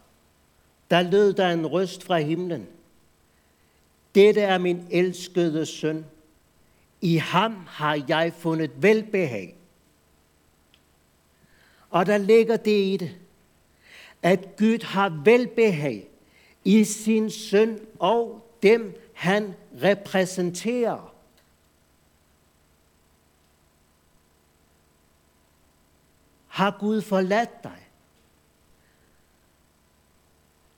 der 0.92 1.02
lød 1.02 1.34
der 1.34 1.50
en 1.50 1.68
røst 1.68 2.04
fra 2.04 2.18
himlen. 2.20 2.68
Dette 4.16 4.42
er 4.42 4.58
min 4.58 4.88
elskede 4.92 5.66
søn. 5.66 6.06
I 7.02 7.16
ham 7.16 7.56
har 7.68 8.04
jeg 8.08 8.34
fundet 8.38 8.72
velbehag. 8.82 9.56
Og 11.90 12.06
der 12.06 12.18
ligger 12.18 12.58
det 12.58 12.94
i 12.94 12.98
det, 12.98 13.16
at 14.24 14.56
Gud 14.58 14.84
har 14.84 15.22
velbehag 15.26 16.08
i 16.64 16.84
sin 16.84 17.32
søn 17.32 17.80
og 18.00 18.48
dem, 18.64 19.02
han 19.14 19.54
repræsenterer. 19.84 21.14
Har 26.48 26.78
Gud 26.80 27.02
forladt 27.02 27.64
dig? 27.64 27.87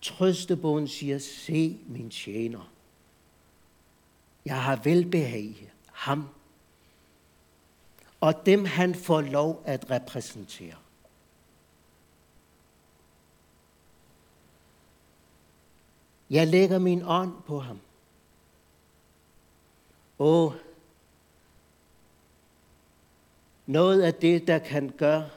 Trøstebogen 0.02 0.88
siger, 0.88 1.18
se 1.18 1.80
min 1.88 2.10
tjener. 2.10 2.72
Jeg 4.46 4.64
har 4.64 4.76
velbehag 4.76 5.72
ham 5.86 6.30
og 8.22 8.46
dem 8.46 8.66
han 8.66 8.96
får 8.96 9.22
lov 9.22 9.64
at 9.66 9.92
repræsentere. 9.92 10.76
Jeg 16.30 16.48
lægger 16.48 16.80
min 16.80 17.04
ånd 17.06 17.34
på 17.46 17.60
ham. 17.60 17.80
Og 20.18 20.56
noget 23.66 24.02
af 24.02 24.14
det, 24.14 24.48
der 24.48 24.60
kan 24.60 24.94
gøre 24.98 25.30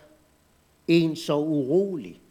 en 0.88 1.16
så 1.16 1.36
urolig, 1.36 2.21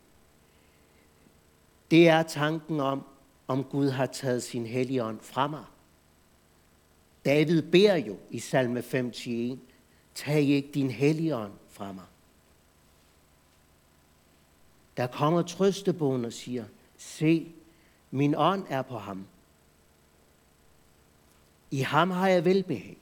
det 1.92 2.10
er 2.10 2.24
tanken 2.24 2.80
om, 2.80 3.04
om 3.48 3.64
Gud 3.64 3.90
har 3.90 4.06
taget 4.06 4.44
sin 4.44 4.66
hellige 4.66 5.04
ånd 5.04 5.20
fra 5.20 5.48
mig. 5.48 5.64
David 7.26 7.62
beder 7.62 7.96
jo 7.96 8.18
i 8.30 8.40
salme 8.40 8.84
51, 8.94 9.60
tag 10.16 10.42
ikke 10.42 10.72
din 10.74 10.92
hellige 10.92 11.36
ånd 11.36 11.54
fra 11.70 11.92
mig. 11.92 12.04
Der 14.98 15.08
kommer 15.08 15.42
trøstebogen 15.42 16.26
og 16.26 16.34
siger, 16.34 16.66
se, 16.98 17.52
min 18.12 18.36
ånd 18.36 18.66
er 18.70 18.82
på 18.82 18.98
ham. 18.98 19.26
I 21.72 21.80
ham 21.80 22.12
har 22.12 22.28
jeg 22.28 22.46
velbehag. 22.46 22.98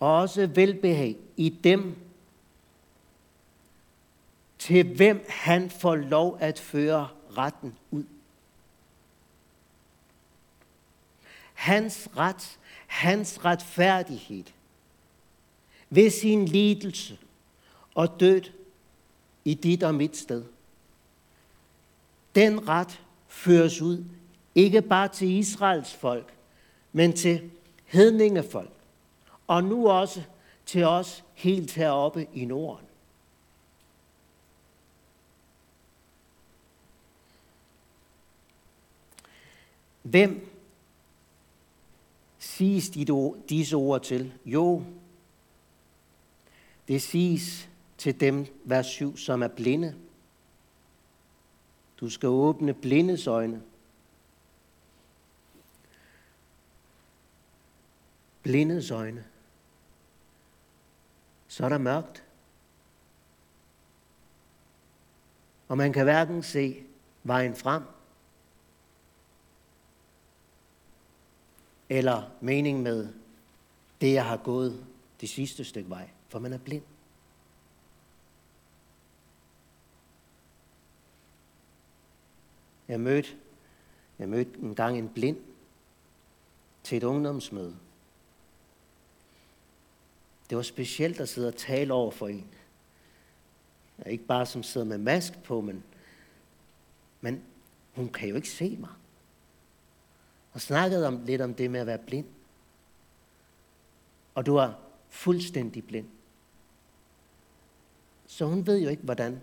Og 0.00 0.14
også 0.16 0.46
velbehag 0.46 1.16
i 1.36 1.48
dem, 1.48 1.96
til 4.62 4.96
hvem 4.96 5.24
han 5.28 5.70
får 5.70 5.94
lov 5.94 6.36
at 6.40 6.58
føre 6.58 7.08
retten 7.36 7.78
ud. 7.90 8.04
Hans 11.52 12.08
ret, 12.16 12.58
hans 12.86 13.44
retfærdighed, 13.44 14.44
ved 15.90 16.10
sin 16.10 16.44
lidelse 16.46 17.18
og 17.94 18.20
død 18.20 18.42
i 19.44 19.54
dit 19.54 19.82
og 19.82 19.94
mit 19.94 20.16
sted. 20.16 20.44
Den 22.34 22.68
ret 22.68 23.00
føres 23.28 23.80
ud, 23.80 24.04
ikke 24.54 24.82
bare 24.82 25.08
til 25.08 25.30
Israels 25.30 25.94
folk, 25.94 26.34
men 26.92 27.12
til 27.12 27.50
hedningefolk, 27.84 28.72
og 29.46 29.64
nu 29.64 29.88
også 29.88 30.22
til 30.66 30.84
os 30.84 31.24
helt 31.34 31.72
heroppe 31.72 32.26
i 32.34 32.44
Norden. 32.44 32.86
Hvem 40.02 40.48
siges 42.38 42.90
disse 43.48 43.76
ord 43.76 44.02
til? 44.02 44.32
Jo, 44.44 44.84
det 46.88 47.02
siges 47.02 47.68
til 47.98 48.20
dem, 48.20 48.46
vers 48.64 48.86
7, 48.86 49.16
som 49.16 49.42
er 49.42 49.48
blinde. 49.48 49.96
Du 52.00 52.10
skal 52.10 52.28
åbne 52.28 52.74
blindes 52.74 53.26
øjne. 53.26 53.62
Blindes 58.42 58.90
øjne. 58.90 59.24
Så 61.48 61.64
er 61.64 61.68
der 61.68 61.78
mørkt. 61.78 62.24
Og 65.68 65.76
man 65.76 65.92
kan 65.92 66.04
hverken 66.04 66.42
se 66.42 66.82
vejen 67.22 67.56
frem, 67.56 67.82
eller 71.98 72.22
mening 72.40 72.82
med 72.82 73.08
det, 74.00 74.12
jeg 74.12 74.26
har 74.26 74.36
gået 74.36 74.86
det 75.20 75.28
sidste 75.28 75.64
stykke 75.64 75.90
vej 75.90 76.08
for 76.32 76.38
man 76.38 76.52
er 76.52 76.58
blind. 76.58 76.82
Jeg 82.88 83.00
mødte, 83.00 83.28
jeg 84.18 84.28
mødte 84.28 84.50
en 84.58 84.74
gang 84.74 84.98
en 84.98 85.08
blind 85.08 85.36
til 86.82 86.96
et 86.96 87.02
ungdomsmøde. 87.02 87.76
Det 90.50 90.56
var 90.56 90.62
specielt 90.62 91.20
at 91.20 91.28
sidde 91.28 91.48
og 91.48 91.56
tale 91.56 91.92
over 91.92 92.10
for 92.10 92.28
en. 92.28 92.46
Ikke 94.06 94.24
bare 94.24 94.46
som 94.46 94.62
sidder 94.62 94.86
med 94.86 94.98
mask 94.98 95.42
på, 95.42 95.60
men, 95.60 95.84
men 97.20 97.42
hun 97.94 98.08
kan 98.08 98.28
jo 98.28 98.36
ikke 98.36 98.50
se 98.50 98.76
mig. 98.76 98.90
Og 100.52 100.60
snakkede 100.60 101.06
om, 101.06 101.24
lidt 101.24 101.40
om 101.40 101.54
det 101.54 101.70
med 101.70 101.80
at 101.80 101.86
være 101.86 101.98
blind. 101.98 102.26
Og 104.34 104.46
du 104.46 104.56
er 104.56 104.72
fuldstændig 105.08 105.86
blind. 105.86 106.08
Så 108.26 108.46
hun 108.46 108.66
ved 108.66 108.78
jo 108.78 108.88
ikke, 108.88 109.02
hvordan 109.02 109.40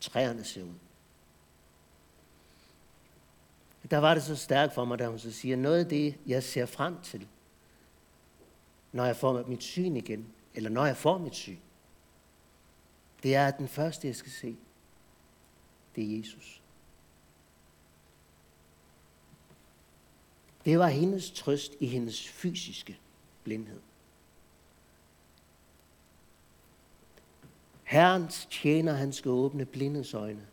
træerne 0.00 0.44
ser 0.44 0.62
ud. 0.62 0.74
Der 3.90 3.98
var 3.98 4.14
det 4.14 4.22
så 4.22 4.36
stærkt 4.36 4.74
for 4.74 4.84
mig, 4.84 4.98
da 4.98 5.08
hun 5.08 5.18
så 5.18 5.32
siger, 5.32 5.56
noget 5.56 5.78
af 5.84 5.88
det, 5.88 6.16
jeg 6.26 6.42
ser 6.42 6.66
frem 6.66 7.00
til, 7.02 7.26
når 8.92 9.04
jeg 9.04 9.16
får 9.16 9.46
mit 9.46 9.62
syn 9.62 9.96
igen, 9.96 10.26
eller 10.54 10.70
når 10.70 10.86
jeg 10.86 10.96
får 10.96 11.18
mit 11.18 11.34
syn, 11.34 11.56
det 13.22 13.34
er, 13.34 13.46
at 13.46 13.58
den 13.58 13.68
første, 13.68 14.06
jeg 14.06 14.16
skal 14.16 14.32
se, 14.32 14.56
det 15.96 16.04
er 16.04 16.18
Jesus. 16.18 16.62
Det 20.66 20.78
var 20.78 20.88
hendes 20.88 21.30
trøst 21.30 21.72
i 21.80 21.86
hendes 21.86 22.28
fysiske 22.28 22.98
blindhed. 23.44 23.80
Herrens 27.82 28.48
tjener, 28.50 28.92
han 28.92 29.12
skal 29.12 29.30
åbne 29.30 29.64
blindes 29.64 30.14
øjne. 30.14 30.46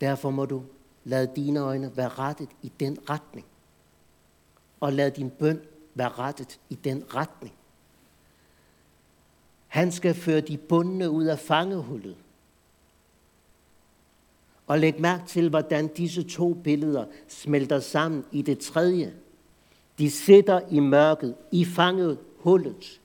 Derfor 0.00 0.30
må 0.30 0.44
du 0.44 0.62
lade 1.04 1.32
dine 1.36 1.60
øjne 1.60 1.96
være 1.96 2.08
rettet 2.08 2.48
i 2.62 2.72
den 2.80 3.10
retning. 3.10 3.46
Og 4.80 4.92
lad 4.92 5.10
din 5.10 5.30
bøn 5.30 5.60
være 5.94 6.08
rettet 6.08 6.60
i 6.70 6.74
den 6.74 7.14
retning. 7.14 7.54
Han 9.68 9.92
skal 9.92 10.14
føre 10.14 10.40
de 10.40 10.58
bundne 10.58 11.10
ud 11.10 11.24
af 11.24 11.38
fangehullet. 11.38 12.16
Og 14.72 14.78
læg 14.78 15.00
mærke 15.00 15.26
til, 15.26 15.48
hvordan 15.48 15.88
disse 15.88 16.22
to 16.22 16.54
billeder 16.54 17.04
smelter 17.28 17.80
sammen 17.80 18.24
i 18.32 18.42
det 18.42 18.58
tredje. 18.58 19.14
De 19.98 20.10
sidder 20.10 20.60
i 20.70 20.80
mørket, 20.80 21.34
i 21.50 21.64
fangehullet. 21.64 23.00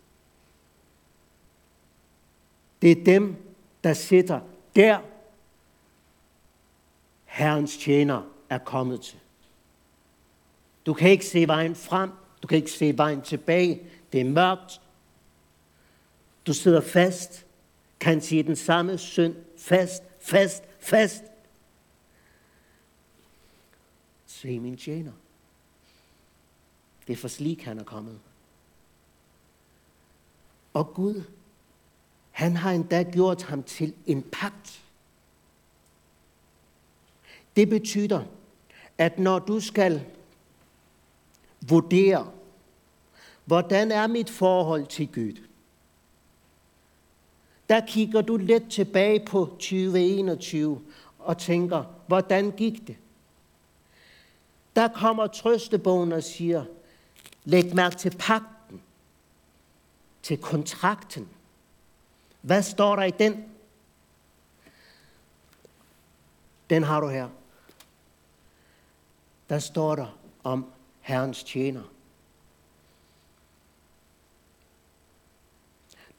Det 2.82 2.92
er 2.92 3.04
dem, 3.04 3.36
der 3.84 3.94
sidder 3.94 4.40
der, 4.76 5.00
Herrens 7.26 7.78
tjener 7.78 8.22
er 8.50 8.58
kommet 8.58 9.02
til. 9.02 9.20
Du 10.86 10.94
kan 10.94 11.10
ikke 11.10 11.26
se 11.26 11.48
vejen 11.48 11.76
frem, 11.76 12.10
du 12.42 12.48
kan 12.48 12.56
ikke 12.56 12.72
se 12.72 12.98
vejen 12.98 13.22
tilbage. 13.22 13.82
Det 14.12 14.22
er 14.22 14.26
mørkt. 14.26 14.82
Du 16.48 16.54
sidder 16.54 16.82
fast, 16.82 17.46
kan 18.00 18.22
sige 18.22 18.44
den 18.44 18.56
samme 18.56 18.98
synd 18.98 19.36
fast, 19.58 20.04
fast, 20.20 20.64
fast. 20.80 21.24
Se 24.42 24.60
min 24.60 24.78
tjener. 24.78 25.12
Det 27.08 27.14
er 27.14 27.18
for 27.18 27.28
slik, 27.28 27.64
han 27.64 27.80
er 27.80 27.84
kommet. 27.84 28.20
Og 30.74 30.94
Gud 30.94 31.24
han 32.32 32.56
har 32.56 32.72
endda 32.72 33.04
gjort 33.04 33.44
ham 33.44 33.64
til 33.64 33.94
en 34.06 34.24
pagt. 34.32 34.84
Det 37.56 37.70
betyder, 37.70 38.24
at 38.98 39.20
når 39.20 39.40
du 39.40 39.60
skal 39.60 40.06
vurdere, 41.62 42.32
hvordan 43.46 43.92
er 43.92 44.08
mit 44.08 44.30
forhold 44.30 44.86
til 44.88 45.08
Gud, 45.14 45.42
der 47.70 47.86
kigger 47.88 48.22
du 48.22 48.38
lidt 48.38 48.72
tilbage 48.72 49.26
på 49.26 49.46
2021 49.46 50.82
og 51.20 51.38
tænker, 51.38 51.84
hvordan 52.08 52.52
gik 52.52 52.88
det? 52.88 52.98
Der 54.78 54.88
kommer 54.88 55.28
trøstebogen 55.28 56.12
og 56.12 56.24
siger, 56.24 56.66
læg 57.44 57.76
mærke 57.76 57.96
til 57.96 58.16
pakten, 58.20 58.82
til 60.24 60.38
kontrakten. 60.38 61.30
Hvad 62.42 62.64
står 62.64 62.96
der 62.96 63.04
i 63.04 63.12
den? 63.12 63.46
Den 66.70 66.84
har 66.84 67.00
du 67.00 67.08
her. 67.08 67.30
der 69.50 69.60
står 69.60 69.96
der 69.96 70.18
om 70.44 70.66
Herrens 71.02 71.44
tjener. 71.44 71.84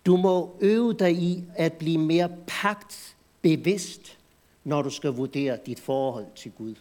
Du 0.07 0.17
må 0.17 0.57
øve 0.61 0.93
dig 0.93 1.13
i 1.13 1.45
at 1.57 1.73
blive 1.73 1.99
mere 1.99 2.37
pagtbevidst, 2.47 4.19
når 4.65 4.83
du 4.83 4.91
skal 4.91 5.11
vurdere 5.11 5.59
dit 5.67 5.81
forhold 5.81 6.27
til 6.37 6.53
Gud. 6.53 6.75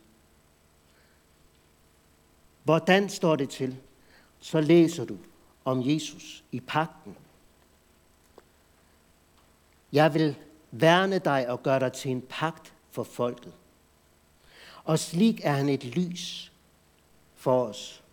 Hvordan 2.67 3.09
står 3.09 3.35
det 3.35 3.49
til? 3.49 3.77
Så 4.39 4.61
læser 4.61 5.05
du 5.05 5.17
om 5.65 5.81
Jesus 5.85 6.43
i 6.51 6.59
pakten. 6.59 7.17
Jeg 9.93 10.13
vil 10.13 10.35
værne 10.71 11.19
dig 11.19 11.49
og 11.49 11.63
gøre 11.63 11.79
dig 11.79 11.93
til 11.93 12.11
en 12.11 12.21
pagt 12.29 12.73
for 12.91 13.03
folket. 13.03 13.53
Og 14.83 14.99
slik 14.99 15.39
er 15.43 15.51
han 15.51 15.69
et 15.69 15.83
lys 15.83 16.51
for 17.35 17.65
os. 17.65 18.03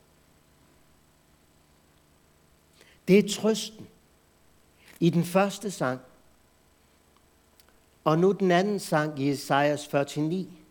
Det 3.08 3.18
er 3.18 3.28
trøsten 3.28 3.88
i 5.00 5.10
den 5.10 5.24
første 5.24 5.70
sang. 5.70 6.00
Og 8.04 8.18
nu 8.18 8.32
den 8.32 8.50
anden 8.50 8.80
sang 8.80 9.20
i 9.20 9.30
Esajas 9.30 9.92
49. 9.92 10.63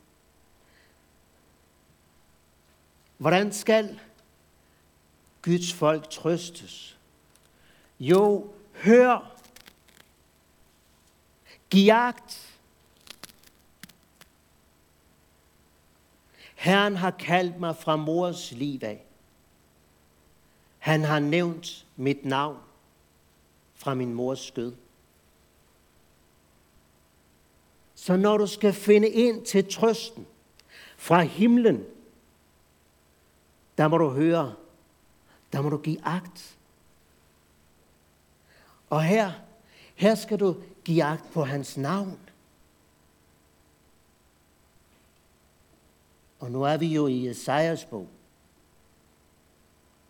Hvordan 3.24 3.52
skal 3.52 4.00
Guds 5.42 5.74
folk 5.74 6.10
trøstes? 6.10 6.98
Jo, 8.00 8.54
hør, 8.74 9.38
giv. 11.70 11.94
Herren 16.56 16.96
har 16.96 17.12
kaldt 17.12 17.60
mig 17.60 17.76
fra 17.76 17.96
mors 17.96 18.52
liv 18.52 18.80
af. 18.84 19.06
Han 20.80 21.04
har 21.04 21.20
nævnt 21.20 21.86
mit 21.96 22.26
navn 22.26 22.58
fra 23.76 23.94
min 23.94 24.14
mors 24.14 24.40
skød. 24.40 24.74
Så 27.96 28.18
når 28.18 28.38
du 28.38 28.48
skal 28.48 28.74
finde 28.74 29.10
ind 29.10 29.46
til 29.46 29.74
trøsten 29.74 30.28
fra 30.98 31.22
himlen, 31.22 31.86
der 33.78 33.88
må 33.88 33.98
du 33.98 34.10
høre, 34.10 34.56
der 35.54 35.62
må 35.62 35.70
du 35.70 35.78
give 35.78 36.06
agt. 36.06 36.58
Og 38.90 39.04
her, 39.04 39.32
her 39.96 40.16
skal 40.16 40.40
du 40.40 40.56
give 40.86 41.04
agt 41.04 41.32
på 41.34 41.44
hans 41.44 41.78
navn. 41.78 42.20
Og 46.40 46.52
nu 46.52 46.64
er 46.64 46.78
vi 46.78 46.88
jo 46.88 47.08
i 47.08 47.28
Esajas 47.28 47.86
bog. 47.86 48.08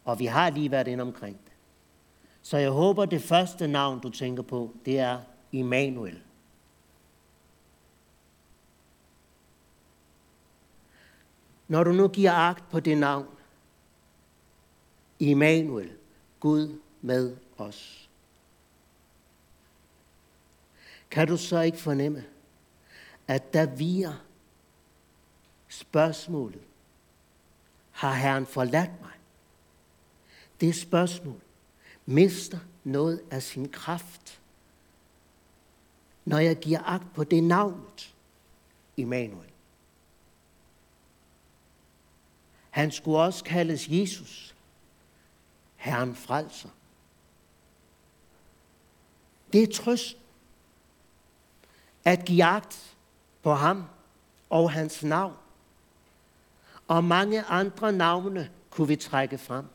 Og 0.05 0.19
vi 0.19 0.25
har 0.25 0.49
lige 0.49 0.71
været 0.71 0.87
ind 0.87 1.01
omkring 1.01 1.37
det. 1.45 1.53
Så 2.41 2.57
jeg 2.57 2.71
håber, 2.71 3.05
det 3.05 3.21
første 3.21 3.67
navn, 3.67 3.99
du 3.99 4.09
tænker 4.09 4.43
på, 4.43 4.73
det 4.85 4.99
er 4.99 5.19
Immanuel. 5.51 6.21
Når 11.67 11.83
du 11.83 11.91
nu 11.91 12.07
giver 12.07 12.31
agt 12.31 12.69
på 12.69 12.79
det 12.79 12.97
navn, 12.97 13.27
Immanuel, 15.29 15.91
Gud 16.39 16.79
med 17.01 17.37
os, 17.57 18.09
kan 21.11 21.27
du 21.27 21.37
så 21.37 21.61
ikke 21.61 21.77
fornemme, 21.77 22.25
at 23.27 23.53
der 23.53 23.65
viger 23.65 24.13
spørgsmålet, 25.67 26.61
har 27.91 28.13
Herren 28.13 28.45
forladt 28.45 29.01
mig? 29.01 29.11
Det 30.61 30.75
spørgsmål 30.75 31.41
mister 32.05 32.59
noget 32.83 33.21
af 33.31 33.43
sin 33.43 33.69
kraft, 33.69 34.41
når 36.25 36.37
jeg 36.37 36.55
giver 36.55 36.79
agt 36.79 37.13
på 37.13 37.23
det 37.23 37.43
navnet, 37.43 38.15
Immanuel. 38.97 39.49
Han 42.69 42.91
skulle 42.91 43.17
også 43.19 43.43
kaldes 43.43 43.89
Jesus, 43.89 44.52
Herren 45.83 46.15
frelser. 46.15 46.69
Det 49.53 49.63
er 49.63 49.73
trøst 49.73 50.17
at 52.03 52.25
give 52.25 52.43
agt 52.43 52.95
på 53.41 53.53
ham 53.53 53.85
og 54.49 54.71
hans 54.71 55.03
navn. 55.03 55.37
Og 56.87 57.03
mange 57.03 57.43
andre 57.43 57.91
navne 57.91 58.51
kunne 58.69 58.87
vi 58.87 58.95
trække 58.95 59.37
frem. 59.37 59.65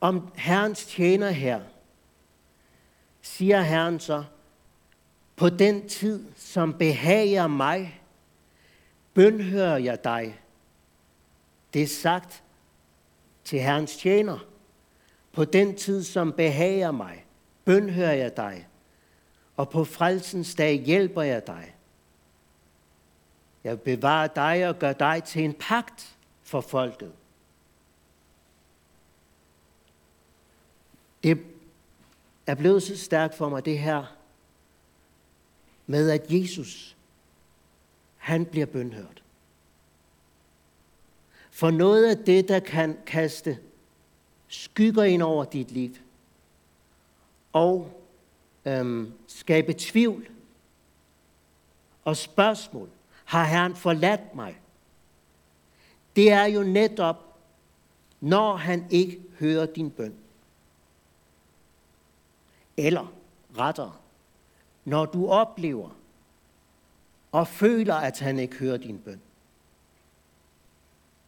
Om 0.00 0.32
Herrens 0.34 0.86
tjener 0.86 1.30
her, 1.30 1.62
siger 3.22 3.60
Herren 3.60 4.00
så, 4.00 4.24
på 5.38 5.48
den 5.48 5.88
tid, 5.88 6.24
som 6.36 6.74
behager 6.78 7.46
mig, 7.46 8.00
bønhører 9.14 9.76
jeg 9.78 10.04
dig. 10.04 10.40
Det 11.74 11.82
er 11.82 11.86
sagt 11.86 12.42
til 13.44 13.60
Herrens 13.60 13.96
tjener. 13.96 14.38
På 15.32 15.44
den 15.44 15.76
tid, 15.76 16.02
som 16.02 16.32
behager 16.32 16.90
mig, 16.90 17.24
bønhører 17.64 18.12
jeg 18.12 18.36
dig, 18.36 18.68
og 19.56 19.70
på 19.70 19.84
frelsens 19.84 20.54
dag 20.54 20.74
hjælper 20.74 21.22
jeg 21.22 21.46
dig. 21.46 21.74
Jeg 23.64 23.80
bevarer 23.80 24.26
dig 24.26 24.68
og 24.68 24.78
gør 24.78 24.92
dig 24.92 25.24
til 25.24 25.44
en 25.44 25.54
pagt 25.54 26.16
for 26.42 26.60
folket. 26.60 27.12
Det 31.22 31.38
er 32.46 32.54
blevet 32.54 32.82
så 32.82 32.96
stærkt 32.96 33.34
for 33.34 33.48
mig, 33.48 33.64
det 33.64 33.78
her 33.78 34.17
med, 35.88 36.10
at 36.10 36.26
Jesus, 36.30 36.96
han 38.16 38.44
bliver 38.44 38.66
bønhørt. 38.66 39.22
For 41.50 41.70
noget 41.70 42.06
af 42.06 42.24
det, 42.24 42.48
der 42.48 42.60
kan 42.60 42.98
kaste 43.06 43.58
skygger 44.48 45.02
ind 45.04 45.22
over 45.22 45.44
dit 45.44 45.70
liv, 45.70 45.94
og 47.52 48.02
øhm, 48.64 49.12
skabe 49.26 49.74
tvivl 49.78 50.28
og 52.04 52.16
spørgsmål. 52.16 52.88
Har 53.24 53.44
Herren 53.44 53.76
forladt 53.76 54.34
mig? 54.34 54.60
Det 56.16 56.30
er 56.30 56.44
jo 56.44 56.62
netop, 56.62 57.38
når 58.20 58.56
han 58.56 58.86
ikke 58.90 59.22
hører 59.38 59.66
din 59.66 59.90
bøn. 59.90 60.14
Eller 62.76 63.12
rettere, 63.58 63.92
når 64.88 65.06
du 65.06 65.28
oplever 65.28 65.90
og 67.32 67.48
føler, 67.48 67.94
at 67.94 68.20
han 68.20 68.38
ikke 68.38 68.56
hører 68.56 68.76
din 68.76 68.98
bøn. 68.98 69.20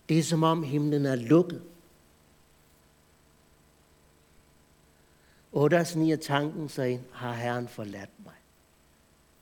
Det 0.08 0.18
er 0.18 0.22
som 0.22 0.42
om 0.42 0.62
himlen 0.62 1.06
er 1.06 1.16
lukket. 1.16 1.62
Og 5.52 5.70
der 5.70 5.84
sniger 5.84 6.16
tanken 6.16 6.68
sig 6.68 6.90
ind, 6.90 7.04
har 7.12 7.32
Herren 7.32 7.68
forladt 7.68 8.24
mig? 8.24 8.34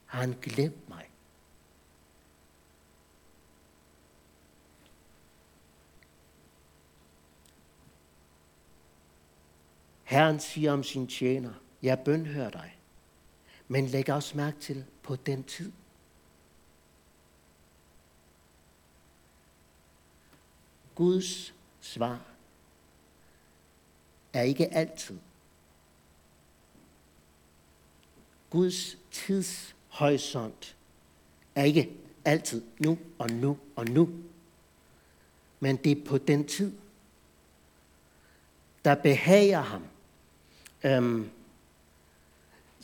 Har 0.06 0.20
han 0.20 0.36
glemt 0.42 0.88
mig? 0.88 1.10
Herren 10.04 10.40
siger 10.40 10.72
om 10.72 10.82
sin 10.82 11.06
tjener, 11.06 11.52
jeg 11.82 12.00
bønhører 12.04 12.50
dig, 12.50 12.77
men 13.68 13.86
læg 13.86 14.10
også 14.10 14.36
mærke 14.36 14.60
til 14.60 14.84
på 15.02 15.16
den 15.16 15.44
tid. 15.44 15.72
Guds 20.94 21.54
svar 21.80 22.20
er 24.32 24.42
ikke 24.42 24.74
altid. 24.74 25.18
Guds 28.50 28.96
tidshorisont 29.10 30.76
er 31.54 31.64
ikke 31.64 31.96
altid 32.24 32.62
nu 32.78 32.98
og 33.18 33.30
nu 33.30 33.58
og 33.76 33.84
nu. 33.84 34.10
Men 35.60 35.76
det 35.76 35.92
er 35.98 36.04
på 36.04 36.18
den 36.18 36.46
tid, 36.46 36.72
der 38.84 38.94
behager 38.94 39.60
ham, 39.60 39.84
øhm, 40.84 41.30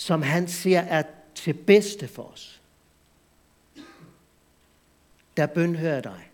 som 0.05 0.23
han 0.23 0.49
ser 0.49 0.81
er 0.81 1.03
til 1.35 1.55
bedste 1.55 2.09
for 2.09 2.23
os. 2.23 2.63
Der 5.37 5.47
bønhører 5.47 6.01
dig. 6.01 6.31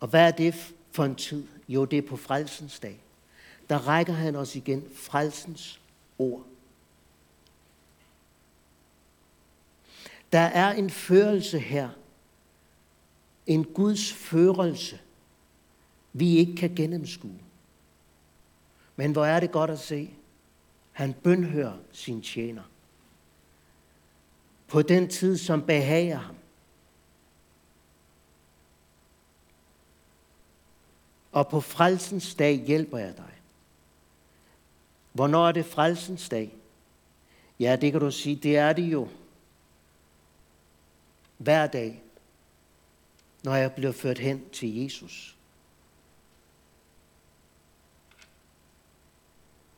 Og 0.00 0.08
hvad 0.08 0.26
er 0.26 0.30
det 0.30 0.74
for 0.90 1.04
en 1.04 1.14
tid, 1.14 1.46
Jo, 1.68 1.84
det 1.84 1.98
er 1.98 2.08
på 2.08 2.16
frelsens 2.16 2.80
dag. 2.80 3.00
Der 3.68 3.88
rækker 3.88 4.12
han 4.12 4.36
os 4.36 4.56
igen 4.56 4.84
frelsens 4.94 5.80
ord. 6.18 6.46
Der 10.32 10.38
er 10.40 10.72
en 10.72 10.90
førelse 10.90 11.58
her. 11.58 11.88
En 13.46 13.64
Guds 13.64 14.12
førelse, 14.12 15.00
vi 16.12 16.36
ikke 16.36 16.56
kan 16.56 16.74
gennemskue. 16.74 17.38
Men 18.96 19.12
hvor 19.12 19.24
er 19.24 19.40
det 19.40 19.52
godt 19.52 19.70
at 19.70 19.78
se. 19.78 20.10
Han 20.92 21.12
bønhører 21.12 21.78
sin 21.92 22.22
tjener. 22.22 22.62
På 24.68 24.82
den 24.82 25.08
tid, 25.08 25.36
som 25.38 25.62
behager 25.62 26.18
ham. 26.18 26.36
Og 31.32 31.48
på 31.48 31.60
frelsens 31.60 32.34
dag 32.34 32.64
hjælper 32.66 32.98
jeg 32.98 33.16
dig. 33.16 33.32
Hvornår 35.12 35.48
er 35.48 35.52
det 35.52 35.66
frelsens 35.66 36.28
dag? 36.28 36.54
Ja, 37.60 37.76
det 37.76 37.92
kan 37.92 38.00
du 38.00 38.10
sige, 38.10 38.36
det 38.36 38.56
er 38.56 38.72
det 38.72 38.82
jo. 38.82 39.08
Hver 41.38 41.66
dag, 41.66 42.02
når 43.42 43.54
jeg 43.54 43.72
bliver 43.72 43.92
ført 43.92 44.18
hen 44.18 44.48
til 44.52 44.82
Jesus. 44.82 45.36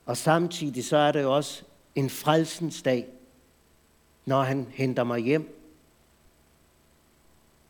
Og 0.06 0.16
samtidig 0.16 0.84
så 0.84 0.96
er 0.96 1.12
det 1.12 1.22
jo 1.22 1.36
også 1.36 1.62
en 1.94 2.10
frelsens 2.10 2.82
dag, 2.82 3.08
når 4.24 4.42
han 4.42 4.66
henter 4.70 5.04
mig 5.04 5.20
hjem. 5.20 5.60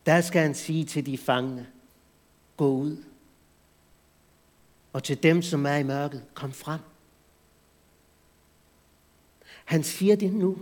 Der 0.05 0.21
skal 0.21 0.41
han 0.41 0.55
sige 0.55 0.85
til 0.85 1.05
de 1.05 1.17
fangne, 1.17 1.67
gå 2.57 2.67
ud. 2.67 3.03
Og 4.93 5.03
til 5.03 5.23
dem, 5.23 5.41
som 5.41 5.65
er 5.65 5.75
i 5.75 5.83
mørket, 5.83 6.23
kom 6.33 6.51
frem. 6.51 6.79
Han 9.65 9.83
siger 9.83 10.15
det 10.15 10.33
nu. 10.33 10.57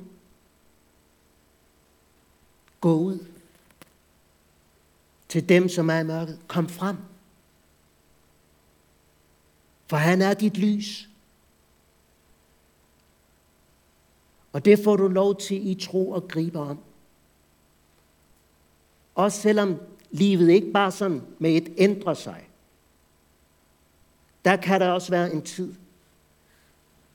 Gå 2.81 2.93
ud. 2.93 3.25
Til 5.29 5.49
dem, 5.49 5.69
som 5.69 5.89
er 5.89 5.99
i 5.99 6.03
mørket, 6.03 6.39
kom 6.47 6.69
frem. 6.69 6.97
For 9.87 9.97
han 9.97 10.21
er 10.21 10.33
dit 10.33 10.57
lys. 10.57 11.09
Og 14.53 14.65
det 14.65 14.79
får 14.83 14.95
du 14.95 15.07
lov 15.07 15.39
til 15.39 15.67
i 15.71 15.75
tro 15.75 16.09
og 16.09 16.27
gribe 16.27 16.59
om. 16.59 16.79
Også 19.15 19.41
selvom 19.41 19.81
livet 20.11 20.49
ikke 20.49 20.71
bare 20.71 20.91
sådan 20.91 21.21
med 21.39 21.51
et 21.51 21.73
ændrer 21.77 22.13
sig. 22.13 22.49
Der 24.45 24.55
kan 24.55 24.81
der 24.81 24.89
også 24.89 25.11
være 25.11 25.33
en 25.33 25.41
tid, 25.41 25.75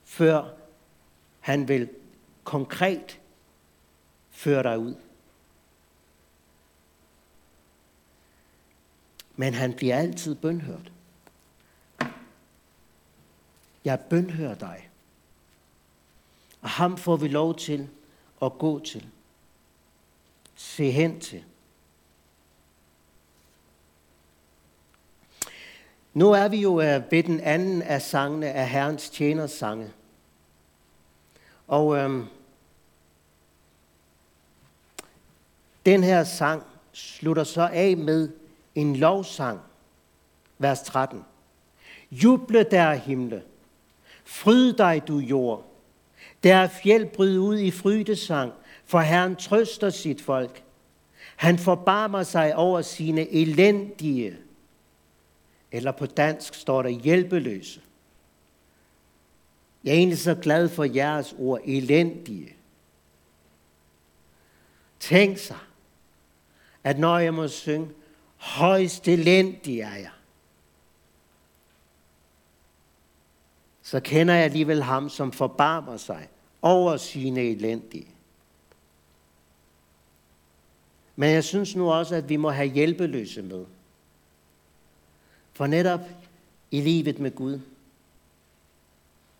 før 0.04 0.54
han 1.40 1.68
vil 1.68 1.88
konkret 2.44 3.20
føre 4.30 4.62
dig 4.62 4.78
ud. 4.78 4.94
Men 9.36 9.54
han 9.54 9.72
bliver 9.72 9.96
altid 9.96 10.34
bønhørt. 10.34 10.92
Jeg 13.84 14.00
bønhører 14.00 14.54
dig. 14.54 14.87
Og 16.62 16.68
ham 16.68 16.96
får 16.96 17.16
vi 17.16 17.28
lov 17.28 17.56
til 17.56 17.88
at 18.42 18.52
gå 18.58 18.78
til. 18.78 19.06
Se 20.54 20.90
hen 20.90 21.20
til. 21.20 21.44
Nu 26.14 26.32
er 26.32 26.48
vi 26.48 26.60
jo 26.60 26.80
øh, 26.80 27.02
ved 27.10 27.22
den 27.22 27.40
anden 27.40 27.82
af 27.82 28.02
sangene 28.02 28.50
af 28.52 28.68
Herrens 28.68 29.10
tjeners 29.10 29.50
sange. 29.50 29.92
Og 31.68 31.96
øhm, 31.96 32.26
den 35.86 36.04
her 36.04 36.24
sang 36.24 36.62
slutter 36.92 37.44
så 37.44 37.68
af 37.72 37.96
med 37.96 38.30
en 38.74 38.96
lovsang, 38.96 39.60
vers 40.58 40.82
13. 40.82 41.24
Juble 42.10 42.62
der 42.62 42.94
himle, 42.94 43.42
fryd 44.24 44.72
dig 44.72 45.02
du 45.08 45.18
jord, 45.18 45.67
der 46.42 46.56
er 46.56 46.68
fjeld 46.68 47.06
bryd 47.06 47.38
ud 47.38 47.58
i 47.58 47.70
frydesang, 47.70 48.52
for 48.84 49.00
Herren 49.00 49.36
trøster 49.36 49.90
sit 49.90 50.22
folk. 50.22 50.62
Han 51.36 51.58
forbarmer 51.58 52.22
sig 52.22 52.56
over 52.56 52.82
sine 52.82 53.28
elendige, 53.32 54.36
eller 55.72 55.92
på 55.92 56.06
dansk 56.06 56.54
står 56.54 56.82
der 56.82 56.88
hjælpeløse. 56.88 57.80
Jeg 59.84 59.90
er 59.90 59.96
egentlig 59.96 60.18
så 60.18 60.34
glad 60.34 60.68
for 60.68 60.84
jeres 60.84 61.34
ord, 61.38 61.60
elendige. 61.64 62.54
Tænk 65.00 65.38
sig, 65.38 65.58
at 66.84 66.98
når 66.98 67.18
jeg 67.18 67.34
må 67.34 67.48
synge, 67.48 67.88
højst 68.36 69.08
elendig 69.08 69.80
er 69.80 69.94
jeg, 69.94 70.10
så 73.88 74.00
kender 74.00 74.34
jeg 74.34 74.44
alligevel 74.44 74.82
ham, 74.82 75.08
som 75.08 75.32
forbarmer 75.32 75.96
sig 75.96 76.28
over 76.62 76.96
sine 76.96 77.40
elendige. 77.40 78.06
Men 81.16 81.30
jeg 81.30 81.44
synes 81.44 81.76
nu 81.76 81.92
også, 81.92 82.14
at 82.14 82.28
vi 82.28 82.36
må 82.36 82.50
have 82.50 82.68
hjælpeløse 82.68 83.42
med. 83.42 83.64
For 85.52 85.66
netop 85.66 86.00
i 86.70 86.80
livet 86.80 87.18
med 87.18 87.30
Gud, 87.34 87.60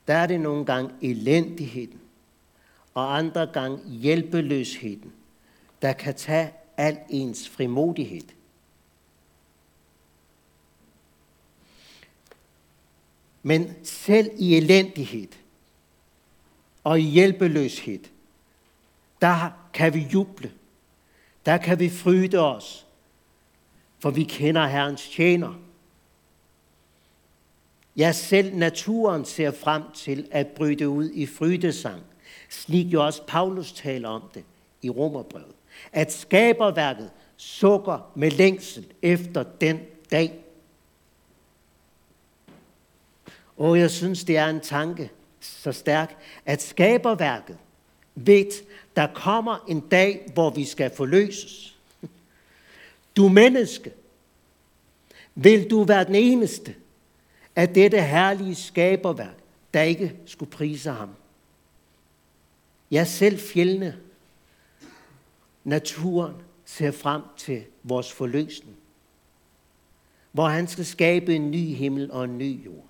der 0.06 0.14
er 0.14 0.26
det 0.26 0.40
nogle 0.40 0.64
gange 0.64 0.90
elendigheden, 1.02 2.00
og 2.94 3.18
andre 3.18 3.46
gange 3.46 3.78
hjælpeløsheden, 3.88 5.12
der 5.82 5.92
kan 5.92 6.14
tage 6.14 6.52
al 6.76 6.98
ens 7.08 7.48
frimodighed. 7.48 8.28
Men 13.42 13.74
selv 13.82 14.30
i 14.36 14.56
elendighed 14.56 15.28
og 16.84 17.00
i 17.00 17.02
hjælpeløshed, 17.02 18.00
der 19.20 19.50
kan 19.72 19.94
vi 19.94 20.06
juble. 20.12 20.52
Der 21.46 21.56
kan 21.56 21.78
vi 21.78 21.88
fryde 21.88 22.38
os, 22.38 22.86
for 23.98 24.10
vi 24.10 24.22
kender 24.24 24.66
Herrens 24.66 25.08
tjener. 25.08 25.54
Ja, 27.96 28.12
selv 28.12 28.54
naturen 28.54 29.24
ser 29.24 29.50
frem 29.50 29.82
til 29.94 30.28
at 30.30 30.46
bryde 30.46 30.88
ud 30.88 31.10
i 31.10 31.26
frydesang. 31.26 32.02
Slik 32.48 32.86
jo 32.86 33.06
også 33.06 33.22
Paulus 33.26 33.72
taler 33.72 34.08
om 34.08 34.22
det 34.34 34.44
i 34.82 34.90
Romerbrevet. 34.90 35.54
At 35.92 36.12
skaberværket 36.12 37.10
sukker 37.36 38.12
med 38.14 38.30
længsel 38.30 38.86
efter 39.02 39.42
den 39.42 39.80
dag. 40.10 40.44
Og 43.58 43.78
jeg 43.78 43.90
synes, 43.90 44.24
det 44.24 44.36
er 44.36 44.46
en 44.46 44.60
tanke 44.60 45.10
så 45.40 45.72
stærk, 45.72 46.16
at 46.46 46.62
skaberværket 46.62 47.58
ved, 48.14 48.64
der 48.96 49.06
kommer 49.14 49.64
en 49.68 49.80
dag, 49.80 50.30
hvor 50.34 50.50
vi 50.50 50.64
skal 50.64 50.90
forløses. 50.96 51.76
Du 53.16 53.28
menneske, 53.28 53.92
vil 55.34 55.70
du 55.70 55.84
være 55.84 56.04
den 56.04 56.14
eneste 56.14 56.74
af 57.56 57.68
dette 57.68 58.02
herlige 58.02 58.54
skaberværk, 58.54 59.36
der 59.74 59.82
ikke 59.82 60.16
skulle 60.26 60.50
prise 60.50 60.90
ham. 60.90 61.10
Jeg 62.90 63.06
selv 63.06 63.38
fjellene, 63.38 63.98
naturen, 65.64 66.34
ser 66.64 66.90
frem 66.90 67.22
til 67.36 67.64
vores 67.82 68.12
forløsning, 68.12 68.76
hvor 70.32 70.48
han 70.48 70.66
skal 70.68 70.84
skabe 70.84 71.34
en 71.34 71.50
ny 71.50 71.74
himmel 71.74 72.10
og 72.12 72.24
en 72.24 72.38
ny 72.38 72.64
jord. 72.64 72.87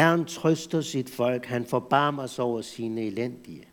Herren 0.00 0.24
trøster 0.24 0.80
sit 0.80 1.10
folk, 1.10 1.46
han 1.46 1.66
forbarmer 1.66 2.26
sig 2.26 2.44
over 2.44 2.62
sine 2.62 3.06
elendige. 3.06 3.68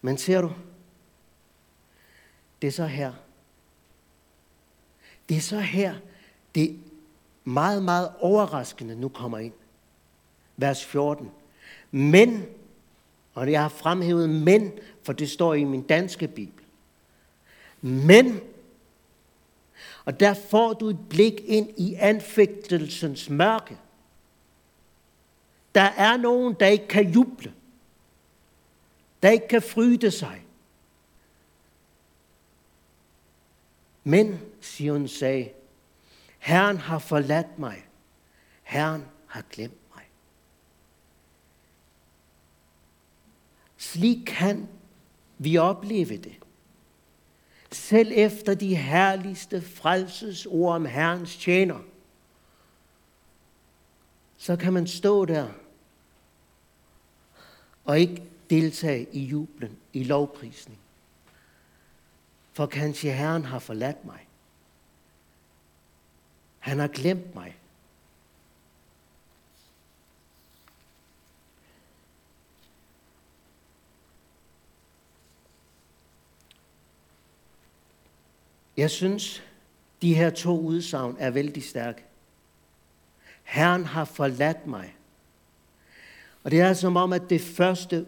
Men 0.00 0.18
ser 0.18 0.40
du, 0.40 0.52
det 2.62 2.68
er 2.68 2.72
så 2.72 2.86
her. 2.86 3.12
Det 5.28 5.36
er 5.36 5.40
så 5.40 5.60
her, 5.60 5.94
det 6.54 6.78
meget, 7.44 7.82
meget 7.82 8.12
overraskende 8.18 8.96
nu 8.96 9.08
kommer 9.08 9.38
ind. 9.38 9.52
Vers 10.56 10.84
14. 10.84 11.30
Men, 11.90 12.46
og 13.34 13.52
jeg 13.52 13.62
har 13.62 13.68
fremhævet 13.68 14.30
men, 14.30 14.72
for 15.02 15.12
det 15.12 15.30
står 15.30 15.54
i 15.54 15.64
min 15.64 15.82
danske 15.82 16.28
bibel. 16.28 16.64
Men, 17.80 18.40
og 20.04 20.20
der 20.20 20.34
får 20.34 20.72
du 20.72 20.86
et 20.86 21.08
blik 21.08 21.40
ind 21.44 21.68
i 21.76 21.94
anfægtelsens 21.94 23.30
mørke. 23.30 23.78
Der 25.74 25.80
er 25.80 26.16
nogen, 26.16 26.56
der 26.60 26.66
ikke 26.66 26.88
kan 26.88 27.10
juble. 27.10 27.54
Der 29.22 29.30
ikke 29.30 29.48
kan 29.48 29.62
fryde 29.62 30.10
sig. 30.10 30.44
Men, 34.04 34.40
Sion 34.60 35.08
sagde, 35.08 35.50
Herren 36.38 36.76
har 36.76 36.98
forladt 36.98 37.58
mig. 37.58 37.86
Herren 38.62 39.04
har 39.26 39.42
glemt 39.50 39.94
mig. 39.94 40.04
Slik 43.76 44.18
kan 44.26 44.68
vi 45.38 45.58
opleve 45.58 46.16
det. 46.16 46.38
Selv 47.72 48.12
efter 48.14 48.54
de 48.54 48.74
herligste 48.74 49.62
frelsesord 49.62 50.74
om 50.74 50.84
Herrens 50.84 51.36
tjener, 51.36 51.78
så 54.38 54.56
kan 54.56 54.72
man 54.72 54.86
stå 54.86 55.24
der 55.24 55.48
og 57.84 58.00
ikke 58.00 58.22
deltage 58.50 59.06
i 59.12 59.24
jublen, 59.24 59.78
i 59.92 60.04
lovprisning. 60.04 60.78
For 62.52 62.66
kanskje 62.66 63.12
Herren 63.12 63.44
har 63.44 63.58
forladt 63.58 64.04
mig. 64.04 64.26
Han 66.58 66.78
har 66.78 66.88
glemt 66.88 67.34
mig. 67.34 67.56
Jeg 78.76 78.90
synes, 78.90 79.42
de 80.02 80.14
her 80.14 80.30
to 80.30 80.60
udsagn 80.60 81.16
er 81.18 81.30
vældig 81.30 81.64
stærke. 81.64 82.07
Herren 83.48 83.84
har 83.84 84.04
forladt 84.04 84.66
mig. 84.66 84.96
Og 86.42 86.50
det 86.50 86.60
er 86.60 86.74
som 86.74 86.96
om, 86.96 87.12
at 87.12 87.30
det 87.30 87.40
første 87.40 88.06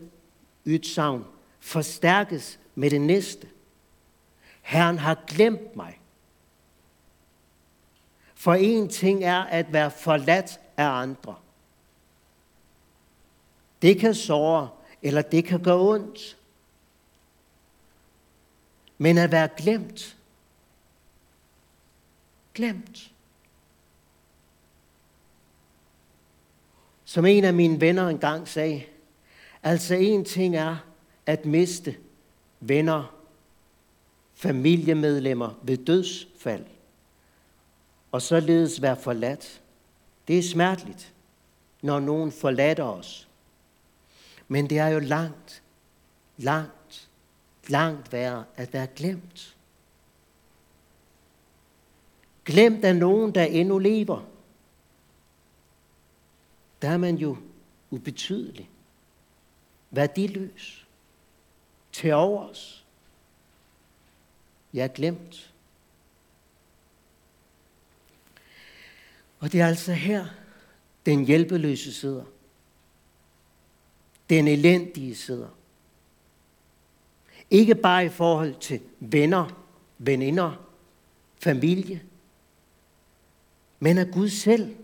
udsagn 0.66 1.24
forstærkes 1.60 2.60
med 2.74 2.90
det 2.90 3.00
næste. 3.00 3.48
Herren 4.62 4.98
har 4.98 5.24
glemt 5.26 5.76
mig. 5.76 6.00
For 8.34 8.54
en 8.54 8.88
ting 8.88 9.24
er 9.24 9.40
at 9.42 9.72
være 9.72 9.90
forladt 9.90 10.60
af 10.76 10.86
andre. 10.86 11.34
Det 13.82 13.98
kan 13.98 14.14
såre, 14.14 14.68
eller 15.02 15.22
det 15.22 15.44
kan 15.44 15.62
gøre 15.62 15.80
ondt. 15.80 16.36
Men 18.98 19.18
at 19.18 19.32
være 19.32 19.48
glemt, 19.56 20.16
glemt. 22.54 23.09
Som 27.10 27.26
en 27.26 27.44
af 27.44 27.54
mine 27.54 27.80
venner 27.80 28.08
engang 28.08 28.48
sagde, 28.48 28.82
altså 29.62 29.94
en 29.94 30.24
ting 30.24 30.56
er 30.56 30.76
at 31.26 31.46
miste 31.46 31.96
venner, 32.60 33.14
familiemedlemmer 34.34 35.58
ved 35.62 35.76
dødsfald, 35.76 36.64
og 38.12 38.22
således 38.22 38.82
være 38.82 38.96
forladt. 38.96 39.62
Det 40.28 40.38
er 40.38 40.42
smerteligt, 40.42 41.12
når 41.82 42.00
nogen 42.00 42.32
forlader 42.32 42.84
os. 42.84 43.28
Men 44.48 44.70
det 44.70 44.78
er 44.78 44.88
jo 44.88 44.98
langt, 44.98 45.62
langt, 46.36 47.08
langt 47.68 48.12
værre 48.12 48.44
at 48.56 48.72
være 48.72 48.86
glemt. 48.96 49.56
Glemt 52.44 52.84
af 52.84 52.96
nogen, 52.96 53.34
der 53.34 53.44
endnu 53.44 53.78
lever. 53.78 54.29
Der 56.82 56.88
er 56.88 56.96
man 56.96 57.16
jo 57.16 57.36
ubetydelig. 57.90 58.70
Værdiløs. 59.90 60.86
Til 61.92 62.12
overs. 62.12 62.84
Jeg 64.74 64.84
er 64.84 64.88
glemt. 64.88 65.54
Og 69.38 69.52
det 69.52 69.60
er 69.60 69.66
altså 69.66 69.92
her, 69.92 70.26
den 71.06 71.24
hjælpeløse 71.24 71.94
sidder. 71.94 72.24
Den 74.30 74.48
elendige 74.48 75.16
sidder. 75.16 75.48
Ikke 77.50 77.74
bare 77.74 78.04
i 78.04 78.08
forhold 78.08 78.54
til 78.60 78.80
venner, 79.00 79.64
veninder, 79.98 80.66
familie, 81.38 82.02
men 83.80 83.98
af 83.98 84.10
Gud 84.10 84.28
selv. 84.28 84.76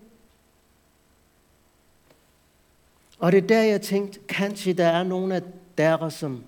Og 3.19 3.33
det 3.33 3.43
er 3.43 3.47
der, 3.47 3.63
jeg 3.63 3.83
tænkte, 3.83 4.21
kanskje 4.29 4.73
der 4.73 4.87
er 4.87 5.03
nogle 5.03 5.37
af 5.37 5.43
dere, 5.79 6.11
som 6.11 6.45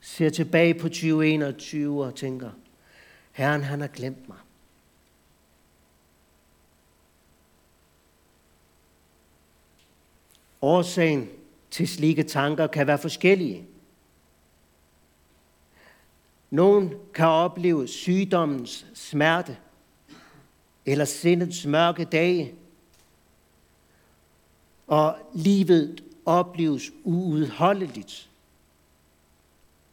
ser 0.00 0.30
tilbage 0.30 0.74
på 0.74 0.88
2021 0.88 2.04
og 2.04 2.14
tænker, 2.14 2.50
Herren 3.32 3.62
han 3.62 3.80
har 3.80 3.88
glemt 3.88 4.28
mig. 4.28 4.36
Årsagen 10.62 11.28
til 11.70 11.88
slike 11.88 12.22
tanker 12.22 12.66
kan 12.66 12.86
være 12.86 12.98
forskellige. 12.98 13.66
Nogen 16.50 16.94
kan 17.14 17.26
opleve 17.26 17.88
sygdommens 17.88 18.86
smerte 18.94 19.56
eller 20.86 21.04
sindets 21.04 21.66
mørke 21.66 22.04
dage, 22.04 22.54
og 24.86 25.30
livet 25.34 26.04
opleves 26.26 26.90
uudholdeligt. 27.04 28.30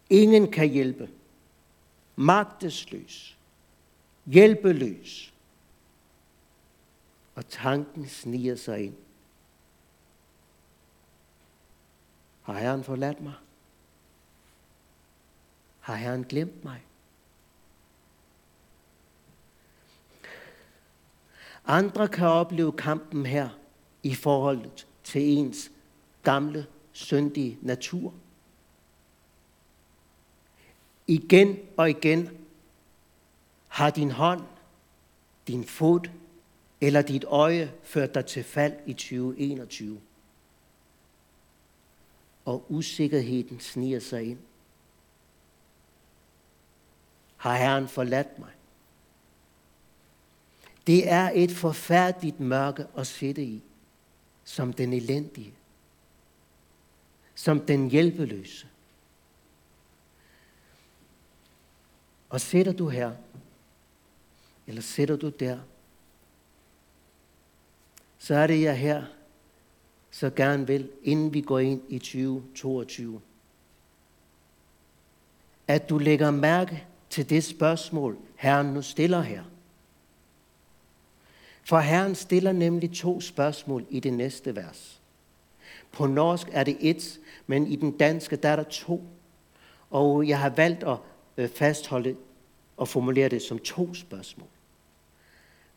Ingen 0.09 0.51
kan 0.51 0.69
hjælpe. 0.69 1.09
Magtesløs. 2.15 3.37
Hjælpeløs. 4.25 5.33
Og 7.35 7.47
tanken 7.47 8.09
sniger 8.09 8.55
sig 8.55 8.83
ind. 8.83 8.95
Har 12.41 12.53
Herren 12.53 12.83
forladt 12.83 13.21
mig? 13.21 13.33
Har 15.79 15.95
Herren 15.95 16.23
glemt 16.23 16.63
mig? 16.63 16.83
Andre 21.65 22.07
kan 22.07 22.27
opleve 22.27 22.71
kampen 22.71 23.25
her 23.25 23.49
i 24.03 24.15
forhold 24.15 24.69
til 25.03 25.21
ens 25.21 25.71
gamle, 26.23 26.67
syndige 26.91 27.57
natur. 27.61 28.13
Igen 31.07 31.59
og 31.77 31.89
igen 31.89 32.29
har 33.67 33.89
din 33.89 34.11
hånd, 34.11 34.41
din 35.47 35.63
fod 35.63 36.09
eller 36.81 37.01
dit 37.01 37.23
øje 37.23 37.73
ført 37.83 38.15
dig 38.15 38.25
til 38.25 38.43
fald 38.43 38.73
i 38.85 38.93
2021 38.93 40.01
og 42.45 42.65
usikkerheden 42.69 43.59
sniger 43.59 43.99
sig 43.99 44.23
ind. 44.23 44.39
Har 47.37 47.55
Herren 47.55 47.87
forladt 47.87 48.39
mig? 48.39 48.51
Det 50.87 51.11
er 51.11 51.31
et 51.33 51.51
forfærdeligt 51.51 52.39
mørke 52.39 52.85
at 52.97 53.07
sætte 53.07 53.43
i, 53.43 53.63
som 54.43 54.73
den 54.73 54.93
elendige, 54.93 55.53
som 57.35 57.59
den 57.59 57.91
hjælpeløse. 57.91 58.67
Og 62.29 62.41
sætter 62.41 62.71
du 62.71 62.89
her, 62.89 63.11
eller 64.67 64.81
sætter 64.81 65.15
du 65.15 65.29
der, 65.29 65.59
så 68.17 68.35
er 68.35 68.47
det 68.47 68.61
jeg 68.61 68.77
her 68.77 69.05
så 70.11 70.29
gerne 70.29 70.67
vil, 70.67 70.91
inden 71.03 71.33
vi 71.33 71.41
går 71.41 71.59
ind 71.59 71.81
i 71.89 71.99
2022. 71.99 73.21
At 75.67 75.89
du 75.89 75.97
lægger 75.97 76.31
mærke 76.31 76.85
til 77.09 77.29
det 77.29 77.43
spørgsmål, 77.43 78.17
Herren 78.35 78.73
nu 78.73 78.81
stiller 78.81 79.21
her. 79.21 79.43
For 81.65 81.79
Herren 81.79 82.15
stiller 82.15 82.51
nemlig 82.51 82.91
to 82.91 83.21
spørgsmål 83.21 83.85
i 83.89 83.99
det 83.99 84.13
næste 84.13 84.55
vers. 84.55 85.01
På 85.91 86.07
norsk 86.07 86.47
er 86.51 86.63
det 86.63 86.77
et, 86.79 87.19
men 87.47 87.67
i 87.67 87.75
den 87.75 87.91
danske 87.91 88.35
der 88.35 88.49
er 88.49 88.55
der 88.55 88.63
to. 88.63 89.03
Og 89.89 90.27
jeg 90.27 90.39
har 90.39 90.49
valgt 90.49 90.83
at 90.83 90.97
øh, 91.37 91.49
fastholde 91.49 92.15
og 92.77 92.87
formulere 92.87 93.29
det 93.29 93.41
som 93.41 93.59
to 93.59 93.93
spørgsmål. 93.93 94.47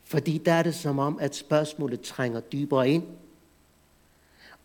Fordi 0.05 0.39
der 0.39 0.53
er 0.53 0.63
det 0.63 0.75
som 0.75 0.99
om, 0.99 1.19
at 1.21 1.35
spørgsmålet 1.35 2.01
trænger 2.01 2.41
dybere 2.41 2.89
ind 2.89 3.05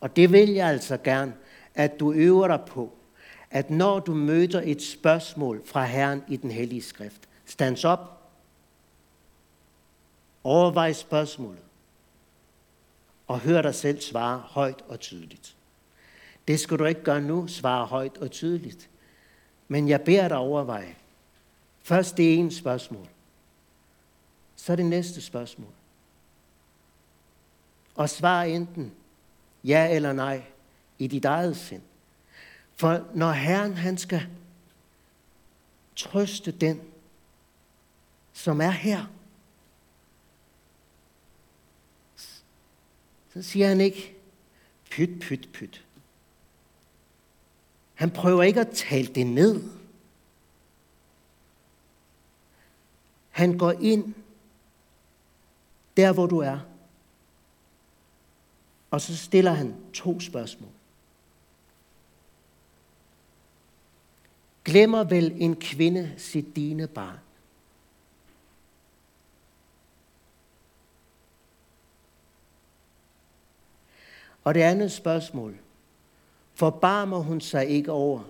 og 0.01 0.15
det 0.15 0.31
vil 0.31 0.49
jeg 0.49 0.67
altså 0.67 0.97
gerne, 0.97 1.33
at 1.75 1.99
du 1.99 2.13
øver 2.13 2.47
dig 2.47 2.59
på, 2.67 2.93
at 3.51 3.69
når 3.69 3.99
du 3.99 4.13
møder 4.13 4.61
et 4.65 4.81
spørgsmål 4.81 5.61
fra 5.65 5.85
Herren 5.85 6.23
i 6.27 6.37
den 6.37 6.51
hellige 6.51 6.81
skrift, 6.81 7.21
stands 7.45 7.85
op, 7.85 8.20
overvej 10.43 10.93
spørgsmålet, 10.93 11.63
og 13.27 13.39
hør 13.39 13.61
dig 13.61 13.75
selv 13.75 14.01
svare 14.01 14.37
højt 14.37 14.83
og 14.87 14.99
tydeligt. 14.99 15.55
Det 16.47 16.59
skal 16.59 16.79
du 16.79 16.85
ikke 16.85 17.03
gøre 17.03 17.21
nu, 17.21 17.47
svare 17.47 17.85
højt 17.85 18.17
og 18.17 18.31
tydeligt. 18.31 18.89
Men 19.67 19.89
jeg 19.89 20.01
beder 20.01 20.27
dig 20.27 20.37
overveje, 20.37 20.95
Først 21.83 22.17
det 22.17 22.33
ene 22.33 22.51
spørgsmål. 22.51 23.07
Så 24.55 24.75
det 24.75 24.85
næste 24.85 25.21
spørgsmål. 25.21 25.71
Og 27.95 28.09
svar 28.09 28.43
enten 28.43 28.93
ja 29.63 29.95
eller 29.95 30.13
nej 30.13 30.43
i 30.99 31.07
dit 31.07 31.25
eget 31.25 31.57
sind. 31.57 31.81
For 32.75 33.05
når 33.13 33.31
Herren 33.31 33.73
han 33.73 33.97
skal 33.97 34.27
trøste 35.95 36.51
den, 36.51 36.81
som 38.33 38.61
er 38.61 38.69
her, 38.69 39.05
så 43.33 43.41
siger 43.41 43.67
han 43.67 43.81
ikke, 43.81 44.15
pyt, 44.89 45.19
pyt, 45.19 45.49
pyt. 45.53 45.85
Han 47.93 48.11
prøver 48.11 48.43
ikke 48.43 48.61
at 48.61 48.69
tale 48.73 49.07
det 49.07 49.27
ned. 49.27 49.63
Han 53.29 53.57
går 53.57 53.71
ind 53.71 54.13
der, 55.97 56.13
hvor 56.13 56.25
du 56.25 56.37
er. 56.37 56.59
Og 58.91 59.01
så 59.01 59.17
stiller 59.17 59.51
han 59.51 59.75
to 59.93 60.19
spørgsmål. 60.19 60.69
Glemmer 64.65 65.03
vel 65.03 65.33
en 65.35 65.55
kvinde 65.55 66.13
sit 66.17 66.55
dine 66.55 66.87
barn? 66.87 67.17
Og 74.43 74.53
det 74.53 74.61
andet 74.61 74.91
spørgsmål. 74.91 75.57
Forbarmer 76.53 77.19
hun 77.19 77.41
sig 77.41 77.67
ikke 77.67 77.91
over 77.91 78.23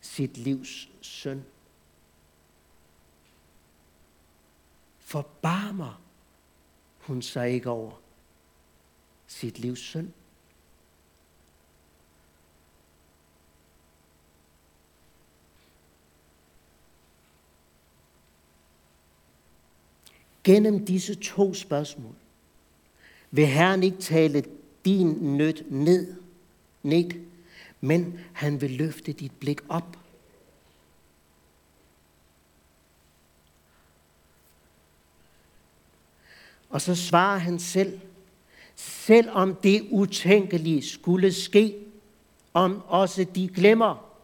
sit 0.00 0.36
livs 0.36 0.88
søn? 1.00 1.44
Forbarmer 4.98 6.00
hun 6.98 7.22
sig 7.22 7.50
ikke 7.50 7.70
over 7.70 7.92
sit 9.26 9.58
livs 9.58 9.80
søn? 9.80 10.14
Gennem 20.44 20.86
disse 20.86 21.14
to 21.14 21.54
spørgsmål 21.54 22.14
vil 23.30 23.46
Herren 23.46 23.82
ikke 23.82 23.98
tale 23.98 24.44
din 24.88 25.36
nød 25.36 25.64
ned, 25.70 26.14
ned, 26.82 27.10
men 27.80 28.20
han 28.32 28.60
vil 28.60 28.70
løfte 28.70 29.12
dit 29.12 29.32
blik 29.40 29.60
op. 29.68 29.98
Og 36.70 36.80
så 36.80 36.94
svarer 36.94 37.38
han 37.38 37.58
selv, 37.58 38.00
selvom 38.76 39.54
det 39.54 39.88
utænkelige 39.90 40.82
skulle 40.82 41.32
ske, 41.32 41.74
om 42.54 42.82
også 42.86 43.24
de 43.34 43.48
glemmer, 43.48 44.14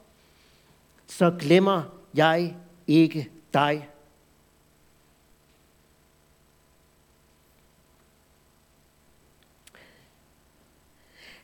så 1.07 1.37
glemmer 1.41 1.83
jeg 2.15 2.57
ikke 2.87 3.31
dig. 3.55 3.89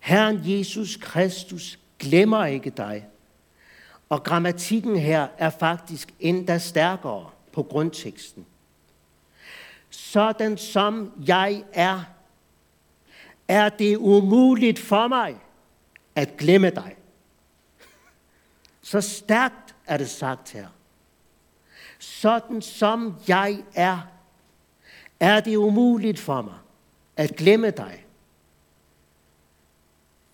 Herren 0.01 0.41
Jesus 0.45 0.97
Kristus 0.97 1.79
glemmer 1.99 2.45
ikke 2.45 2.71
dig. 2.71 3.07
Og 4.09 4.23
grammatikken 4.23 4.97
her 4.97 5.29
er 5.39 5.51
faktisk 5.51 6.15
endda 6.21 6.59
stærkere 6.59 7.31
på 7.53 7.63
grundteksten. 7.63 8.47
Sådan 9.91 10.59
som 10.59 11.13
jeg 11.27 11.65
er, 11.73 12.05
er 13.49 13.69
det 13.69 13.97
umuligt 13.97 14.79
for 14.79 15.09
mig 15.09 15.37
at 16.15 16.37
glemme 16.37 16.71
dig. 16.71 16.97
Så 18.83 19.01
stærkt 19.01 19.75
er 19.87 19.97
det 19.97 20.11
sagt 20.11 20.53
her. 20.53 20.67
Sådan 21.99 22.63
som 22.63 23.15
jeg 23.29 23.63
er, 23.75 23.99
er 25.21 25.41
det 25.41 25.57
umuligt 25.57 26.19
for 26.19 26.43
mig 26.43 26.59
at 27.17 27.37
glemme 27.37 27.71
dig. 27.71 28.05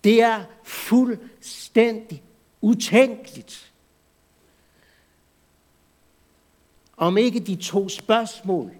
Det 0.07 0.21
er 0.21 0.43
fuldstændig 0.63 2.23
utænkeligt. 2.61 3.71
Om 6.97 7.17
ikke 7.17 7.39
de 7.39 7.55
to 7.55 7.89
spørgsmål 7.89 8.71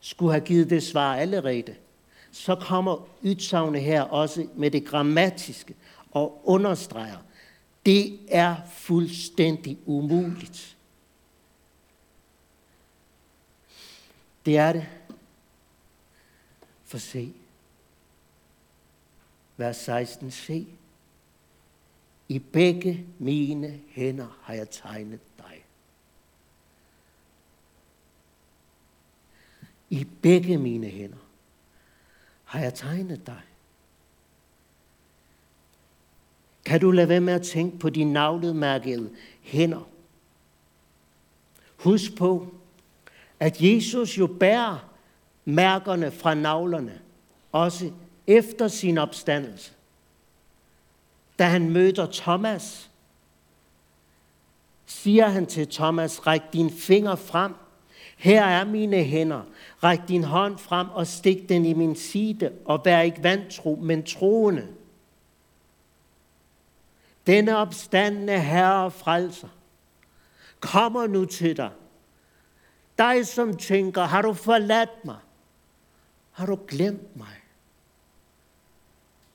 skulle 0.00 0.32
have 0.32 0.44
givet 0.44 0.70
det 0.70 0.82
svar 0.82 1.16
allerede, 1.16 1.74
så 2.32 2.54
kommer 2.54 3.08
udsagnet 3.22 3.82
her 3.82 4.02
også 4.02 4.48
med 4.56 4.70
det 4.70 4.86
grammatiske 4.86 5.74
og 6.10 6.42
understreger, 6.44 7.18
det 7.86 8.18
er 8.28 8.56
fuldstændig 8.72 9.78
umuligt. 9.86 10.76
Det 14.46 14.56
er 14.56 14.72
det. 14.72 14.86
For 16.84 16.98
se, 16.98 17.32
vers 19.60 19.76
16, 19.76 20.30
se. 20.30 20.66
I 22.28 22.38
begge 22.38 23.06
mine 23.18 23.80
hænder 23.88 24.38
har 24.42 24.54
jeg 24.54 24.70
tegnet 24.70 25.20
dig. 25.38 25.64
I 29.90 30.06
begge 30.22 30.58
mine 30.58 30.86
hænder 30.86 31.16
har 32.44 32.60
jeg 32.60 32.74
tegnet 32.74 33.26
dig. 33.26 33.40
Kan 36.64 36.80
du 36.80 36.90
lade 36.90 37.08
være 37.08 37.20
med 37.20 37.32
at 37.32 37.42
tænke 37.42 37.78
på 37.78 37.90
de 37.90 38.04
navledmærkede 38.04 39.10
hænder? 39.42 39.88
Husk 41.76 42.16
på, 42.16 42.54
at 43.40 43.62
Jesus 43.62 44.18
jo 44.18 44.26
bærer 44.26 44.90
mærkerne 45.44 46.10
fra 46.10 46.34
navlerne, 46.34 47.00
også 47.52 47.92
efter 48.30 48.68
sin 48.68 48.98
opstandelse, 48.98 49.72
da 51.38 51.44
han 51.44 51.70
møder 51.70 52.06
Thomas, 52.12 52.90
siger 54.86 55.28
han 55.28 55.46
til 55.46 55.68
Thomas, 55.68 56.26
ræk 56.26 56.40
din 56.52 56.70
finger 56.70 57.16
frem. 57.16 57.54
Her 58.16 58.44
er 58.44 58.64
mine 58.64 59.04
hænder. 59.04 59.42
Ræk 59.82 60.00
din 60.08 60.24
hånd 60.24 60.58
frem 60.58 60.88
og 60.88 61.06
stik 61.06 61.48
den 61.48 61.64
i 61.64 61.72
min 61.72 61.96
side, 61.96 62.52
og 62.64 62.80
vær 62.84 63.00
ikke 63.00 63.22
vantro, 63.22 63.78
men 63.82 64.02
troende. 64.02 64.68
Denne 67.26 67.56
opstandende 67.56 68.40
herre 68.40 68.84
og 68.84 68.92
frelser 68.92 69.48
kommer 70.60 71.06
nu 71.06 71.24
til 71.24 71.56
dig. 71.56 71.70
Dig, 72.98 73.26
som 73.26 73.56
tænker, 73.56 74.02
har 74.02 74.22
du 74.22 74.32
forladt 74.32 75.04
mig? 75.04 75.18
Har 76.30 76.46
du 76.46 76.58
glemt 76.68 77.16
mig? 77.16 77.39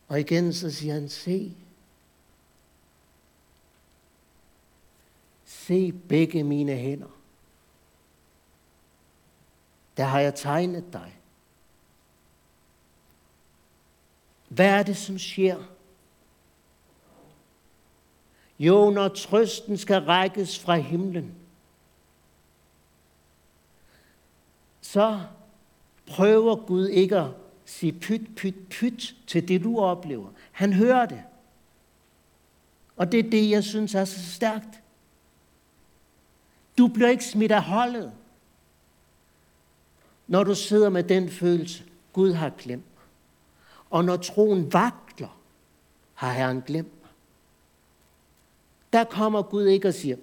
Og 0.08 0.20
igen 0.20 0.54
så 0.54 0.72
siger 0.72 0.94
han, 0.94 1.10
se. 1.10 1.56
Se 5.46 5.92
begge 5.92 6.44
mine 6.44 6.76
hænder. 6.76 7.08
Der 9.98 10.04
har 10.04 10.20
jeg 10.20 10.36
tegnet 10.36 10.94
dig. 10.94 11.20
Hvad 14.48 14.68
er 14.68 14.84
det, 14.84 14.98
som 14.98 15.20
sker? 15.20 15.64
Jo, 18.60 18.90
når 18.90 19.08
trøsten 19.08 19.78
skal 19.78 20.02
rækkes 20.02 20.60
fra 20.60 20.76
himlen, 20.76 21.36
så 24.82 25.22
prøver 26.08 26.56
Gud 26.56 26.88
ikke 26.88 27.34
sig 27.66 28.00
pyt, 28.00 28.36
pyt, 28.36 28.56
pyt 28.70 29.16
til 29.28 29.48
det, 29.48 29.64
du 29.64 29.80
oplever. 29.80 30.30
Han 30.52 30.74
hører 30.74 31.06
det. 31.06 31.24
Og 32.96 33.12
det 33.12 33.26
er 33.26 33.30
det, 33.30 33.50
jeg 33.50 33.64
synes 33.64 33.96
er 33.96 34.06
så 34.06 34.32
stærkt. 34.32 34.82
Du 36.78 36.88
bliver 36.88 37.10
ikke 37.10 37.26
smidt 37.26 37.52
af 37.52 37.64
holdet, 37.64 38.14
når 40.28 40.44
du 40.44 40.56
sidder 40.56 40.90
med 40.90 41.04
den 41.04 41.30
følelse, 41.30 41.84
Gud 42.14 42.34
har 42.34 42.50
glemt 42.50 42.96
mig. 42.96 43.04
Og 43.90 44.06
når 44.06 44.18
troen 44.18 44.74
vakler, 44.74 45.40
har 46.14 46.34
Herren 46.34 46.62
glemt 46.62 47.02
mig. 47.02 47.12
Der 48.94 49.04
kommer 49.04 49.42
Gud 49.42 49.66
ikke 49.66 49.88
og 49.88 49.94
siger, 49.94 50.18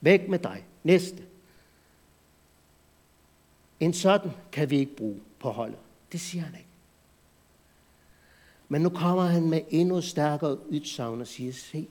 væk 0.00 0.28
med 0.28 0.38
dig, 0.38 0.64
næste. 0.82 1.22
En 3.80 3.92
sådan 3.92 4.30
kan 4.52 4.70
vi 4.70 4.78
ikke 4.78 4.96
bruge 4.96 5.20
på 5.38 5.50
holdet. 5.50 5.78
Det 6.12 6.20
siger 6.20 6.44
han 6.44 6.54
ikke. 6.54 6.71
Men 8.72 8.82
nu 8.82 8.88
kommer 8.88 9.22
han 9.22 9.50
med 9.50 9.60
endnu 9.70 10.00
stærkere 10.00 10.68
udsagn 10.70 11.20
og 11.20 11.26
siger, 11.26 11.52
se, 11.52 11.88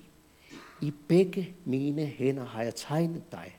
i 0.81 0.93
begge 1.07 1.55
mine 1.65 2.05
hænder 2.05 2.45
har 2.45 2.63
jeg 2.63 2.75
tegnet 2.75 3.31
dig. 3.31 3.57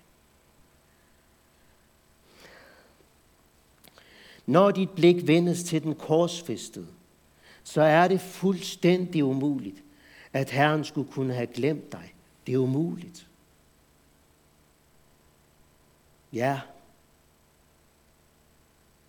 Når 4.47 4.71
dit 4.71 4.91
blik 4.91 5.27
vendes 5.27 5.65
til 5.65 5.83
den 5.83 5.95
korsfæstede, 5.95 6.87
så 7.65 7.83
er 7.83 8.09
det 8.09 8.21
fuldstændig 8.21 9.25
umuligt, 9.25 9.83
at 10.33 10.51
Herren 10.51 10.85
skulle 10.85 11.13
kunne 11.13 11.35
have 11.35 11.47
glemt 11.47 11.93
dig. 11.93 12.15
Det 12.47 12.55
er 12.55 12.59
umuligt. 12.59 13.27
Ja, 16.33 16.61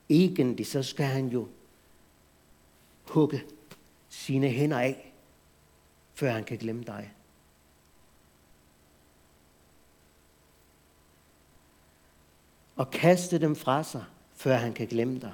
egentlig 0.10 0.68
så 0.68 0.84
skal 0.84 1.06
han 1.06 1.28
jo 1.28 1.48
hugge 3.04 3.44
sine 4.14 4.50
hænder 4.50 4.80
af, 4.80 5.14
før 6.14 6.32
han 6.32 6.44
kan 6.44 6.58
glemme 6.58 6.84
dig. 6.84 7.14
Og 12.76 12.92
kaste 12.92 13.40
dem 13.40 13.56
fra 13.56 13.84
sig, 13.84 14.04
før 14.34 14.56
han 14.56 14.74
kan 14.74 14.88
glemme 14.88 15.20
dig. 15.20 15.34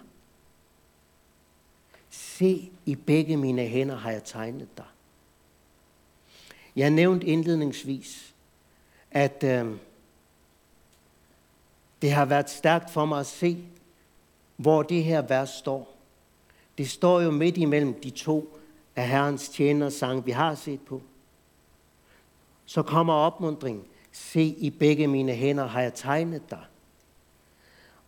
Se, 2.10 2.72
i 2.86 2.96
begge 2.96 3.38
mine 3.38 3.66
hænder 3.66 3.96
har 3.96 4.12
jeg 4.12 4.24
tegnet 4.24 4.78
dig. 4.78 4.86
Jeg 6.76 6.90
nævnte 6.90 7.28
indledningsvis, 7.28 8.36
at 9.12 9.44
øh, 9.44 9.78
det 12.02 12.12
har 12.12 12.26
været 12.26 12.50
stærkt 12.50 12.92
for 12.92 13.06
mig 13.06 13.20
at 13.20 13.26
se, 13.26 13.66
hvor 14.58 14.84
det 14.84 15.04
her 15.04 15.22
vers 15.22 15.50
står. 15.50 15.98
Det 16.78 16.90
står 16.90 17.22
jo 17.22 17.32
midt 17.32 17.58
imellem 17.58 18.02
de 18.02 18.10
to 18.10 18.56
af 19.00 19.08
Herrens 19.08 19.50
tjener 19.50 19.90
sang, 19.90 20.26
vi 20.26 20.32
har 20.32 20.56
set 20.56 20.82
på. 20.82 21.02
Så 22.66 22.84
kommer 22.84 23.14
opmundring. 23.14 23.88
Se, 24.12 24.42
i 24.42 24.70
begge 24.70 25.08
mine 25.08 25.34
hænder 25.34 25.68
har 25.68 25.82
jeg 25.82 25.94
tegnet 25.94 26.50
dig. 26.50 26.66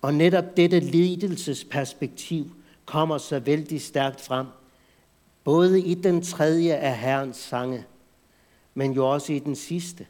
Og 0.01 0.13
netop 0.13 0.57
dette 0.57 0.79
lidelsesperspektiv 0.79 2.51
kommer 2.85 3.17
så 3.17 3.39
vældig 3.39 3.81
stærkt 3.81 4.21
frem, 4.21 4.47
både 5.43 5.81
i 5.81 5.93
den 5.93 6.21
tredje 6.21 6.75
af 6.75 6.97
Herrens 6.97 7.37
sange, 7.37 7.85
men 8.73 8.91
jo 8.91 9.09
også 9.09 9.33
i 9.33 9.39
den 9.39 9.55
sidste. 9.55 10.07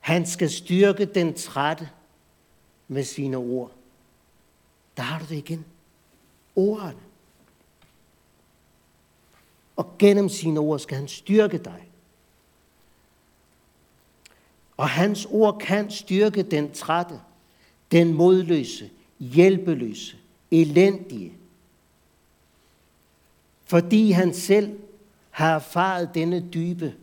Han 0.00 0.26
skal 0.26 0.50
styrke 0.50 1.04
den 1.04 1.34
trætte 1.34 1.88
med 2.88 3.04
sine 3.04 3.36
ord. 3.36 3.70
Der 4.96 5.02
har 5.02 5.18
du 5.18 5.24
det 5.28 5.36
igen. 5.36 5.64
Ordene. 6.56 7.09
Og 9.80 9.98
gennem 9.98 10.28
sine 10.28 10.60
ord 10.60 10.78
skal 10.78 10.96
han 10.96 11.08
styrke 11.08 11.58
dig. 11.58 11.90
Og 14.76 14.88
hans 14.88 15.26
ord 15.30 15.58
kan 15.58 15.90
styrke 15.90 16.42
den 16.42 16.72
trætte, 16.72 17.20
den 17.92 18.14
modløse, 18.14 18.90
hjælpeløse, 19.18 20.16
elendige. 20.50 21.32
Fordi 23.64 24.10
han 24.10 24.34
selv 24.34 24.78
har 25.30 25.54
erfaret 25.54 26.10
denne 26.14 26.48
dybe 26.54 26.94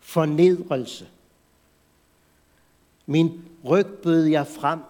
fornedrelse. 0.00 1.08
Min 3.06 3.44
ryg 3.64 3.86
bød 3.86 4.24
jeg 4.24 4.46
frem 4.46 4.80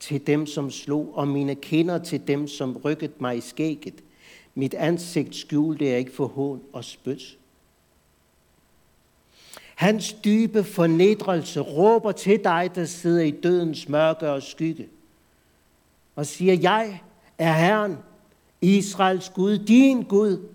til 0.00 0.26
dem, 0.26 0.46
som 0.46 0.70
slog, 0.70 1.14
og 1.14 1.28
mine 1.28 1.54
kinder 1.54 1.98
til 1.98 2.28
dem, 2.28 2.48
som 2.48 2.76
rykket 2.76 3.20
mig 3.20 3.36
i 3.36 3.40
skægget. 3.40 3.94
Mit 4.54 4.74
ansigt 4.74 5.34
skjulte 5.34 5.86
jeg 5.86 5.98
ikke 5.98 6.12
for 6.12 6.26
hån 6.26 6.62
og 6.72 6.84
spyt. 6.84 7.38
Hans 9.74 10.12
dybe 10.12 10.64
fornedrelse 10.64 11.60
råber 11.60 12.12
til 12.12 12.44
dig, 12.44 12.70
der 12.74 12.84
sidder 12.84 13.22
i 13.22 13.30
dødens 13.30 13.88
mørke 13.88 14.30
og 14.30 14.42
skygge, 14.42 14.88
og 16.16 16.26
siger, 16.26 16.54
jeg 16.54 17.02
er 17.38 17.52
Herren, 17.52 17.96
Israels 18.60 19.28
Gud, 19.34 19.58
din 19.58 20.02
Gud. 20.02 20.48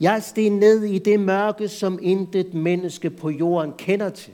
Jeg 0.00 0.22
steg 0.22 0.50
ned 0.50 0.84
i 0.84 0.98
det 0.98 1.20
mørke, 1.20 1.68
som 1.68 1.98
intet 2.02 2.54
menneske 2.54 3.10
på 3.10 3.30
jorden 3.30 3.72
kender 3.72 4.10
til. 4.10 4.32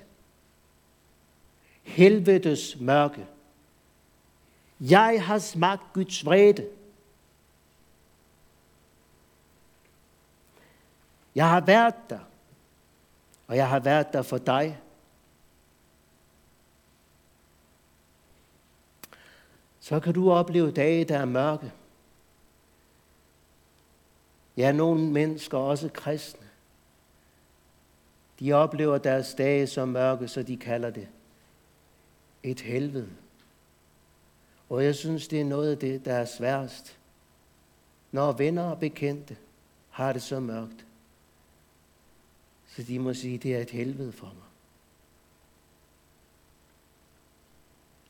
Helvedes 1.82 2.76
mørke. 2.80 3.26
Jeg 4.80 5.22
har 5.24 5.38
smagt 5.38 5.92
Guds 5.92 6.24
vrede. 6.24 6.66
Jeg 11.37 11.51
har 11.51 11.61
været 11.61 11.95
der, 12.11 12.18
og 13.47 13.57
jeg 13.57 13.68
har 13.68 13.78
været 13.78 14.12
der 14.12 14.22
for 14.22 14.39
dig. 14.39 14.80
Så 19.80 20.01
kan 20.01 20.14
du 20.14 20.32
opleve 20.32 20.70
dage, 20.70 21.05
der 21.05 21.18
er 21.18 21.24
mørke. 21.24 21.72
Ja, 24.57 24.72
nogle 24.72 25.11
mennesker, 25.11 25.59
også 25.59 25.89
kristne, 25.89 26.47
de 28.41 28.53
oplever 28.53 28.99
deres 28.99 29.34
dage 29.34 29.66
som 29.66 29.89
mørke, 29.89 30.28
så 30.28 30.43
de 30.43 30.57
kalder 30.57 30.91
det 30.91 31.09
et 32.43 32.61
helvede. 32.61 33.11
Og 34.68 34.84
jeg 34.84 34.95
synes, 34.95 35.28
det 35.28 35.41
er 35.41 35.45
noget 35.45 35.70
af 35.70 35.78
det, 35.78 36.05
der 36.05 36.14
er 36.14 36.24
sværest. 36.24 36.99
Når 38.12 38.32
venner 38.32 38.62
og 38.62 38.78
bekendte 38.78 39.37
har 39.91 40.12
det 40.12 40.22
så 40.22 40.41
mørkt. 40.41 40.87
Så 42.77 42.83
de 42.83 42.99
må 42.99 43.14
sige, 43.14 43.39
det 43.39 43.55
er 43.55 43.61
et 43.61 43.70
helvede 43.70 44.12
for 44.12 44.27
mig. 44.27 44.45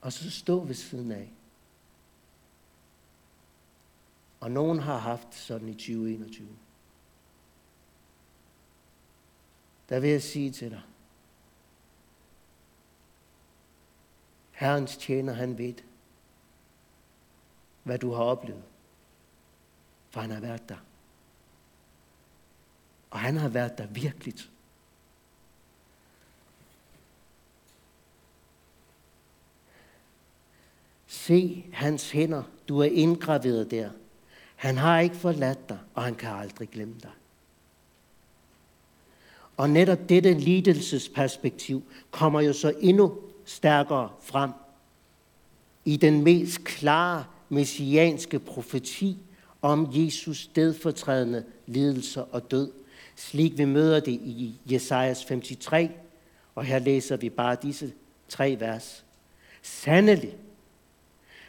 Og 0.00 0.12
så 0.12 0.30
stå 0.30 0.64
ved 0.64 0.74
siden 0.74 1.12
af. 1.12 1.32
Og 4.40 4.50
nogen 4.50 4.78
har 4.78 4.98
haft 4.98 5.34
sådan 5.34 5.68
i 5.68 5.74
2021. 5.74 6.48
Der 9.88 10.00
vil 10.00 10.10
jeg 10.10 10.22
sige 10.22 10.50
til 10.50 10.70
dig, 10.70 10.82
Herrens 14.52 14.96
tjener, 14.96 15.32
han 15.32 15.58
ved, 15.58 15.74
hvad 17.82 17.98
du 17.98 18.12
har 18.12 18.22
oplevet. 18.22 18.64
For 20.10 20.20
han 20.20 20.30
har 20.30 20.40
været 20.40 20.68
der. 20.68 20.78
Og 23.10 23.18
han 23.18 23.36
har 23.36 23.48
været 23.48 23.78
der 23.78 23.86
virkeligt. 23.86 24.50
Se 31.26 31.64
hans 31.72 32.10
hænder, 32.10 32.42
du 32.68 32.78
er 32.78 32.84
indgraveret 32.84 33.70
der. 33.70 33.90
Han 34.56 34.76
har 34.76 35.00
ikke 35.00 35.16
forladt 35.16 35.68
dig, 35.68 35.78
og 35.94 36.02
han 36.02 36.14
kan 36.14 36.28
aldrig 36.28 36.68
glemme 36.68 36.94
dig. 37.02 37.10
Og 39.56 39.70
netop 39.70 40.08
dette 40.08 40.32
lidelsesperspektiv 40.32 41.82
kommer 42.10 42.40
jo 42.40 42.52
så 42.52 42.72
endnu 42.80 43.18
stærkere 43.44 44.10
frem 44.22 44.50
i 45.84 45.96
den 45.96 46.24
mest 46.24 46.64
klare 46.64 47.24
messianske 47.48 48.38
profeti 48.38 49.18
om 49.62 49.88
Jesus 49.92 50.38
stedfortrædende 50.38 51.44
lidelser 51.66 52.22
og 52.22 52.50
død, 52.50 52.72
slik 53.16 53.58
vi 53.58 53.64
møder 53.64 54.00
det 54.00 54.12
i 54.12 54.60
Jesajas 54.66 55.24
53, 55.24 55.90
og 56.54 56.64
her 56.64 56.78
læser 56.78 57.16
vi 57.16 57.30
bare 57.30 57.56
disse 57.62 57.92
tre 58.28 58.56
vers. 58.60 59.04
Sandelig, 59.62 60.36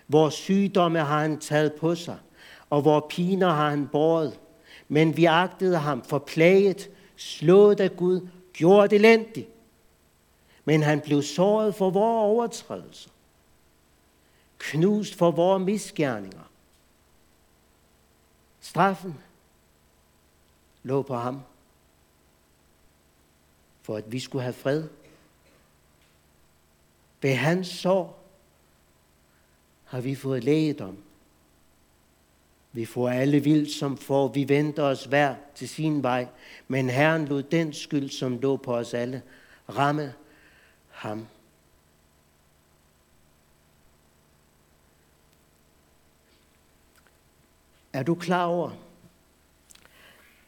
Vores 0.08 0.34
sygdomme 0.34 0.99
har 0.99 1.20
han 1.22 1.39
taget 1.39 1.74
på 1.74 1.95
sig, 1.95 2.18
og 2.70 2.86
vores 2.86 3.03
piner 3.10 3.49
har 3.49 3.70
han 3.70 3.88
båret, 3.88 4.39
men 4.88 5.18
vi 5.18 5.26
agtede 5.26 5.78
ham 5.78 6.03
forplaget, 6.03 6.89
slået 7.16 7.80
af 7.80 7.95
Gud, 7.97 8.28
gjort 8.53 8.93
elendig. 8.93 9.47
men 10.66 10.84
han 10.84 11.01
blev 11.01 11.22
såret 11.22 11.76
for 11.76 11.89
vores 11.89 12.24
overtrædelser, 12.24 13.10
knust 14.58 15.16
for 15.16 15.32
vores 15.32 15.66
misgerninger. 15.66 16.51
Straffen 18.60 19.18
lå 20.84 21.01
på 21.01 21.16
ham, 21.16 21.41
for 23.82 23.97
at 23.97 24.12
vi 24.12 24.20
skulle 24.20 24.43
have 24.43 24.53
fred. 24.53 24.84
Ved 27.22 27.36
hans 27.36 27.68
sår 27.68 28.16
har 29.88 30.01
vi 30.01 30.15
fået 30.15 30.43
lægedom. 30.43 30.97
Vi 32.71 32.85
får 32.85 33.09
alle 33.09 33.39
vildt 33.39 33.71
som 33.71 33.97
får, 33.97 34.27
vi 34.27 34.49
venter 34.49 34.83
os 34.83 35.05
hver 35.05 35.35
til 35.55 35.69
sin 35.69 36.03
vej, 36.03 36.27
men 36.67 36.89
Herren 36.89 37.25
lod 37.25 37.43
den 37.43 37.73
skyld, 37.73 38.09
som 38.09 38.38
lå 38.38 38.57
på 38.57 38.75
os 38.75 38.93
alle, 38.93 39.21
ramme 39.69 40.13
ham. 40.89 41.27
Er 47.93 48.03
du 48.03 48.15
klar 48.15 48.45
over, 48.45 48.71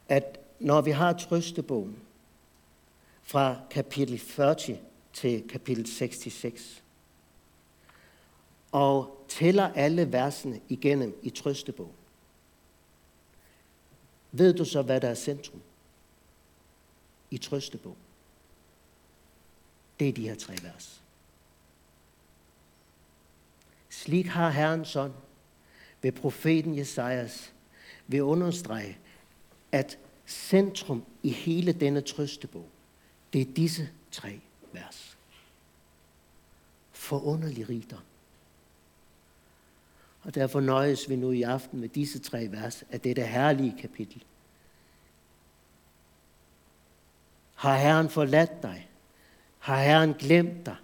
at 0.09 0.39
når 0.59 0.81
vi 0.81 0.91
har 0.91 1.13
trøstebogen 1.13 1.99
fra 3.23 3.55
kapitel 3.71 4.19
40 4.19 4.55
til 5.13 5.47
kapitel 5.49 5.87
66, 5.87 6.83
og 8.71 9.18
tæller 9.30 9.73
alle 9.73 10.11
versene 10.11 10.61
igennem 10.69 11.19
i 11.23 11.30
trøstebog. 11.30 11.91
Ved 14.32 14.53
du 14.53 14.65
så, 14.65 14.82
hvad 14.82 15.01
der 15.01 15.09
er 15.09 15.15
centrum 15.15 15.61
i 17.32 17.38
trøstebog? 17.38 17.97
Det 19.99 20.09
er 20.09 20.13
de 20.13 20.27
her 20.27 20.36
tre 20.36 20.53
vers. 20.63 21.01
Slik 23.89 24.25
har 24.25 24.49
Herren 24.49 24.86
sådan 24.86 25.17
ved 26.01 26.11
profeten 26.11 26.77
Jesajas 26.77 27.53
vil 28.07 28.23
understrege, 28.23 28.97
at 29.71 29.97
centrum 30.27 31.05
i 31.23 31.30
hele 31.30 31.73
denne 31.73 32.01
trøstebog, 32.01 32.69
det 33.34 33.41
er 33.41 33.53
disse 33.53 33.89
tre 34.11 34.39
vers. 34.73 35.17
Forunderlig 36.91 37.69
rigdom. 37.69 38.09
Og 40.24 40.36
derfor 40.36 40.59
nøjes 40.59 41.09
vi 41.09 41.15
nu 41.15 41.32
i 41.32 41.41
aften 41.41 41.80
med 41.80 41.89
disse 41.89 42.20
tre 42.20 42.47
vers 42.51 42.84
af 42.91 42.99
dette 42.99 43.22
herlige 43.22 43.76
kapitel. 43.82 44.24
Har 47.55 47.78
Herren 47.78 48.09
forladt 48.09 48.63
dig? 48.63 48.89
Har 49.59 49.82
Herren 49.82 50.13
glemt 50.13 50.65
dig? 50.65 50.76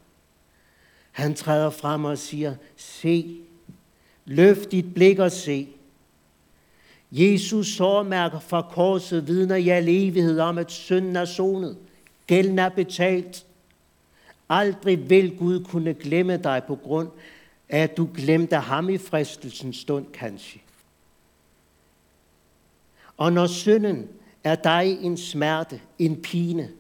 Han 1.11 1.35
træder 1.35 1.69
frem 1.69 2.05
og 2.05 2.17
siger, 2.17 2.55
se, 2.75 3.37
løft 4.25 4.71
dit 4.71 4.93
blik 4.93 5.19
og 5.19 5.31
se. 5.31 5.67
Jesus 7.11 7.67
sårmærker 7.67 8.39
fra 8.39 8.67
korset 8.71 9.27
vidner 9.27 9.55
i 9.55 9.69
al 9.69 9.89
evighed 9.89 10.39
om, 10.39 10.57
at 10.57 10.71
synden 10.71 11.15
er 11.15 11.25
sonet. 11.25 11.77
Gælden 12.27 12.59
er 12.59 12.69
betalt. 12.69 13.45
Aldrig 14.49 15.09
vil 15.09 15.37
Gud 15.37 15.63
kunne 15.63 15.93
glemme 15.93 16.37
dig 16.37 16.61
på 16.67 16.75
grund 16.75 17.09
at 17.69 17.97
du 17.97 18.09
glemte 18.13 18.55
ham 18.55 18.89
i 18.89 18.97
fristelsens 18.97 19.77
stund, 19.77 20.05
kanskje. 20.13 20.61
Og 23.17 23.33
når 23.33 23.47
synden 23.47 24.09
er 24.43 24.55
dig 24.55 24.97
en 25.01 25.17
smerte, 25.17 25.81
en 25.99 26.21
pine, 26.21 26.71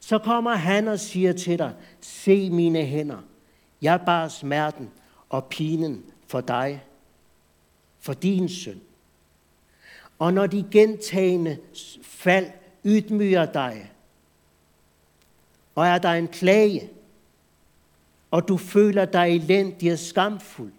så 0.00 0.18
kommer 0.18 0.54
han 0.54 0.88
og 0.88 1.00
siger 1.00 1.32
til 1.32 1.58
dig, 1.58 1.74
se 2.00 2.50
mine 2.50 2.84
hænder, 2.84 3.18
jeg 3.82 4.00
bar 4.06 4.28
smerten 4.28 4.90
og 5.28 5.44
pinen 5.44 6.04
for 6.26 6.40
dig, 6.40 6.84
for 8.00 8.12
din 8.12 8.48
synd. 8.48 8.80
Og 10.18 10.34
når 10.34 10.46
de 10.46 10.64
gentagende 10.70 11.58
fald 12.02 12.50
ydmyger 12.84 13.52
dig, 13.52 13.92
og 15.74 15.86
er 15.86 15.98
der 15.98 16.10
en 16.10 16.28
klage, 16.28 16.90
og 18.36 18.48
du 18.48 18.56
føler 18.56 19.04
dig 19.04 19.36
elendig 19.36 19.92
og 19.92 19.98
skamfuld, 19.98 20.72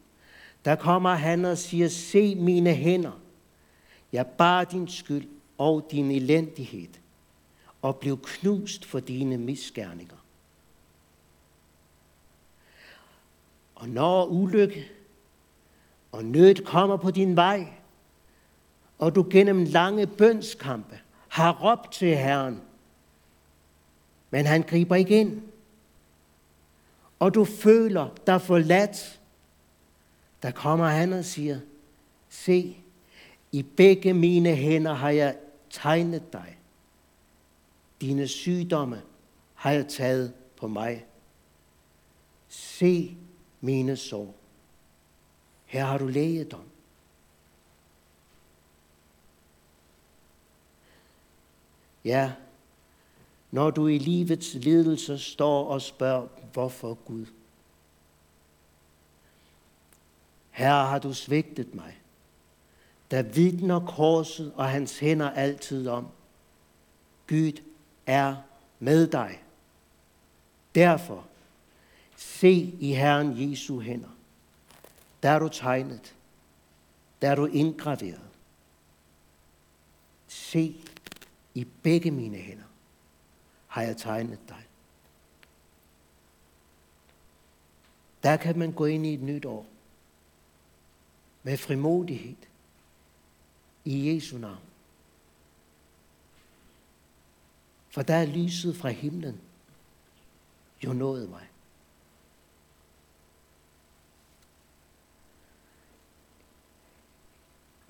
der 0.66 0.76
kommer 0.76 1.14
han 1.14 1.46
og 1.46 1.58
siger, 1.58 1.88
se 1.88 2.36
mine 2.36 2.74
hænder, 2.74 3.20
jeg 4.12 4.28
bar 4.28 4.64
din 4.64 4.88
skyld 4.88 5.28
og 5.58 5.88
din 5.92 6.12
elendighed, 6.12 6.88
og 7.82 7.96
blev 7.96 8.20
knust 8.24 8.86
for 8.86 9.00
dine 9.00 9.38
misgerninger. 9.38 10.16
Og 13.76 13.90
når 13.90 14.26
ulykke 14.26 14.92
og 16.12 16.26
nød 16.26 16.66
kommer 16.66 16.98
på 16.98 17.12
din 17.12 17.36
vej, 17.36 17.68
og 19.00 19.16
du 19.16 19.28
gennem 19.30 19.64
lange 19.64 20.08
bønskampe 20.08 21.00
har 21.28 21.60
råbt 21.64 21.92
til 21.92 22.18
Herren, 22.18 22.62
men 24.30 24.46
han 24.46 24.62
griber 24.62 24.96
ikke 24.96 25.20
ind, 25.20 25.42
og 27.20 27.34
du 27.34 27.46
føler 27.46 28.10
dig 28.28 28.42
forladt, 28.42 29.22
der 30.42 30.52
kommer 30.52 30.88
han 30.88 31.14
og 31.14 31.26
siger, 31.26 31.60
se, 32.30 32.78
i 33.52 33.64
begge 33.64 34.14
mine 34.14 34.56
hænder 34.56 34.94
har 34.94 35.10
jeg 35.10 35.38
tegnet 35.70 36.34
dig. 36.34 36.58
Dine 38.02 38.28
sygdomme 38.28 39.02
har 39.54 39.72
jeg 39.72 39.88
taget 39.88 40.34
på 40.58 40.68
mig. 40.68 41.06
Se 42.48 43.18
mine 43.62 43.96
sår. 43.96 44.36
Her 45.66 45.86
har 45.86 45.98
du 45.98 46.08
lægedom. 46.08 46.64
Ja, 52.06 52.32
når 53.52 53.72
du 53.72 53.88
i 53.88 53.98
livets 53.98 54.54
lidelse 54.54 55.20
står 55.20 55.68
og 55.68 55.82
spørger, 55.82 56.28
hvorfor 56.54 56.94
Gud? 56.94 57.26
Her 60.52 60.74
har 60.74 61.00
du 61.00 61.14
svigtet 61.14 61.76
mig. 61.76 61.98
Der 63.12 63.22
vidner 63.22 63.80
korset 63.80 64.54
og 64.56 64.70
hans 64.70 65.00
hænder 65.00 65.30
altid 65.30 65.88
om. 65.88 66.08
Gud 67.28 67.62
er 68.06 68.36
med 68.80 69.08
dig. 69.08 69.44
Derfor, 70.76 71.26
se 72.16 72.52
i 72.80 72.94
Herren 72.94 73.52
Jesu 73.52 73.80
hænder. 73.80 74.10
Der 75.24 75.30
er 75.30 75.40
du 75.40 75.50
tegnet. 75.50 76.16
Der 77.22 77.30
er 77.30 77.36
du 77.36 77.46
indgraveret. 77.46 78.22
Se 80.28 80.76
i 81.54 81.68
begge 81.84 82.12
mine 82.12 82.38
hænder 82.38 82.67
har 83.78 83.84
jeg 83.84 83.98
tegnet 83.98 84.40
dig. 84.48 84.68
Der 88.24 88.38
kan 88.38 88.60
man 88.60 88.72
gå 88.72 88.86
ind 88.86 89.06
i 89.06 89.14
et 89.14 89.22
nyt 89.22 89.46
år 89.46 89.66
med 91.44 91.58
frimodighed 91.58 92.36
i 93.86 94.14
Jesu 94.14 94.38
navn. 94.38 94.60
For 97.90 98.02
der 98.02 98.16
er 98.16 98.26
lyset 98.26 98.76
fra 98.76 98.90
himlen 98.90 99.42
jo 100.84 100.94
nået 100.94 101.30
mig. 101.30 101.48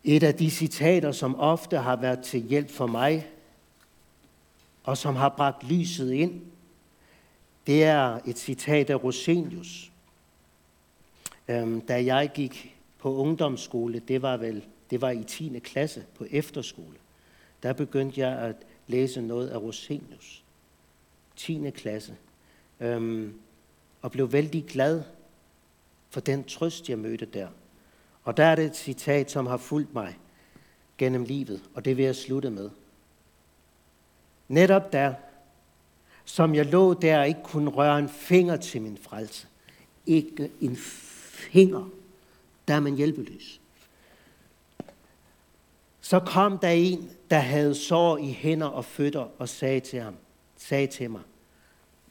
Et 0.03 0.23
af 0.23 0.35
de 0.35 0.51
citater, 0.51 1.11
som 1.11 1.35
ofte 1.35 1.77
har 1.77 1.95
været 1.95 2.23
til 2.23 2.41
hjælp 2.41 2.69
for 2.69 2.87
mig, 2.87 3.36
og 4.87 4.97
som 4.97 5.15
har 5.15 5.29
bragt 5.29 5.63
lyset 5.63 6.11
ind, 6.11 6.41
det 7.67 7.83
er 7.83 8.19
et 8.25 8.39
citat 8.39 8.89
af 8.89 9.03
Rosenius. 9.03 9.91
Øhm, 11.47 11.81
da 11.81 12.05
jeg 12.05 12.31
gik 12.33 12.77
på 12.99 13.15
ungdomsskole, 13.15 13.99
det 13.99 14.21
var 14.21 14.37
vel 14.37 14.63
det 14.89 15.01
var 15.01 15.09
i 15.09 15.23
10. 15.23 15.59
klasse 15.59 16.05
på 16.15 16.25
efterskole, 16.31 16.97
der 17.63 17.73
begyndte 17.73 18.21
jeg 18.21 18.39
at 18.39 18.55
læse 18.87 19.21
noget 19.21 19.49
af 19.49 19.57
Rosenius. 19.57 20.43
10. 21.35 21.69
klasse. 21.69 22.15
Øhm, 22.79 23.33
og 24.01 24.11
blev 24.11 24.31
vældig 24.31 24.65
glad 24.65 25.03
for 26.09 26.19
den 26.19 26.43
trøst, 26.43 26.89
jeg 26.89 26.99
mødte 26.99 27.25
der. 27.25 27.47
Og 28.23 28.37
der 28.37 28.45
er 28.45 28.55
det 28.55 28.65
et 28.65 28.75
citat, 28.75 29.31
som 29.31 29.45
har 29.45 29.57
fulgt 29.57 29.93
mig 29.93 30.17
gennem 30.97 31.23
livet, 31.23 31.63
og 31.73 31.85
det 31.85 31.97
vil 31.97 32.05
jeg 32.05 32.15
slutte 32.15 32.49
med. 32.49 32.69
Netop 34.47 34.93
der, 34.93 35.13
som 36.25 36.55
jeg 36.55 36.65
lå 36.65 36.93
der 36.93 37.19
og 37.19 37.27
ikke 37.27 37.43
kunne 37.43 37.69
røre 37.69 37.99
en 37.99 38.09
finger 38.09 38.57
til 38.57 38.81
min 38.81 38.97
frelse. 39.01 39.47
Ikke 40.05 40.51
en 40.61 40.75
finger, 40.75 41.89
der 42.67 42.73
er 42.73 42.79
man 42.79 42.95
hjælpeløs. 42.95 43.61
Så 46.01 46.19
kom 46.19 46.57
der 46.57 46.69
en, 46.69 47.11
der 47.29 47.39
havde 47.39 47.75
sår 47.75 48.17
i 48.17 48.31
hænder 48.31 48.67
og 48.67 48.85
fødder 48.85 49.27
og 49.37 49.49
sagde 49.49 49.79
til 49.79 49.99
ham, 49.99 50.15
sagde 50.57 50.87
til 50.87 51.11
mig, 51.11 51.21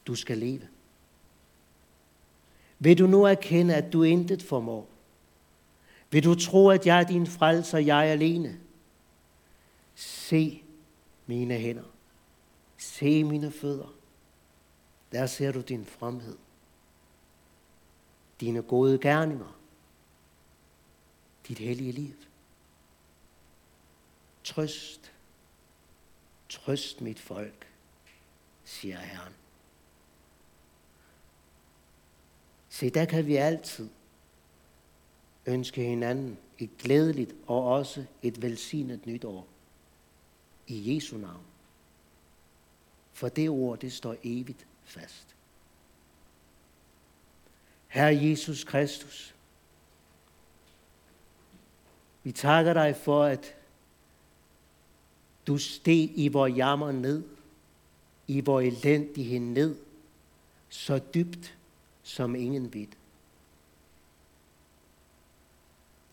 du 0.06 0.14
skal 0.14 0.38
leve. 0.38 0.68
Vil 2.78 2.98
du 2.98 3.06
nu 3.06 3.24
erkende, 3.24 3.74
at 3.74 3.92
du 3.92 4.02
intet 4.02 4.42
formår? 4.42 4.88
Vil 6.10 6.24
du 6.24 6.34
tro, 6.34 6.68
at 6.68 6.86
jeg 6.86 6.98
er 6.98 7.04
din 7.04 7.26
frelser, 7.26 7.78
jeg 7.78 8.08
er 8.08 8.12
alene? 8.12 8.56
Se 9.94 10.62
mine 11.26 11.54
hænder. 11.54 11.95
Se 12.98 13.24
mine 13.24 13.52
fødder. 13.52 13.94
Der 15.12 15.26
ser 15.26 15.52
du 15.52 15.60
din 15.60 15.84
fromhed. 15.84 16.36
Dine 18.40 18.62
gode 18.62 18.98
gerninger. 18.98 19.58
Dit 21.48 21.58
hellige 21.58 21.92
liv. 21.92 22.14
Trøst. 24.44 25.12
Trøst 26.48 27.00
mit 27.00 27.18
folk, 27.18 27.66
siger 28.64 28.98
Herren. 28.98 29.32
Se, 32.68 32.90
der 32.90 33.04
kan 33.04 33.26
vi 33.26 33.36
altid 33.36 33.88
ønske 35.46 35.82
hinanden 35.82 36.38
et 36.58 36.70
glædeligt 36.78 37.34
og 37.46 37.64
også 37.64 38.04
et 38.22 38.42
velsignet 38.42 39.06
nyt 39.06 39.24
år. 39.24 39.48
I 40.66 40.94
Jesu 40.94 41.16
navn. 41.16 41.55
For 43.16 43.28
det 43.28 43.48
ord, 43.48 43.78
det 43.78 43.92
står 43.92 44.16
evigt 44.22 44.66
fast. 44.84 45.36
Herre 47.88 48.18
Jesus 48.22 48.64
Kristus, 48.64 49.34
Vi 52.22 52.32
takker 52.32 52.72
dig 52.72 52.96
for, 52.96 53.24
at 53.24 53.54
du 55.46 55.58
steg 55.58 56.10
i 56.14 56.28
vor 56.28 56.46
jammer 56.46 56.92
ned, 56.92 57.22
i 58.26 58.40
vor 58.40 58.60
elendighed 58.60 59.40
ned, 59.40 59.76
så 60.68 61.00
dybt 61.14 61.54
som 62.02 62.34
ingen 62.34 62.74
ved. 62.74 62.86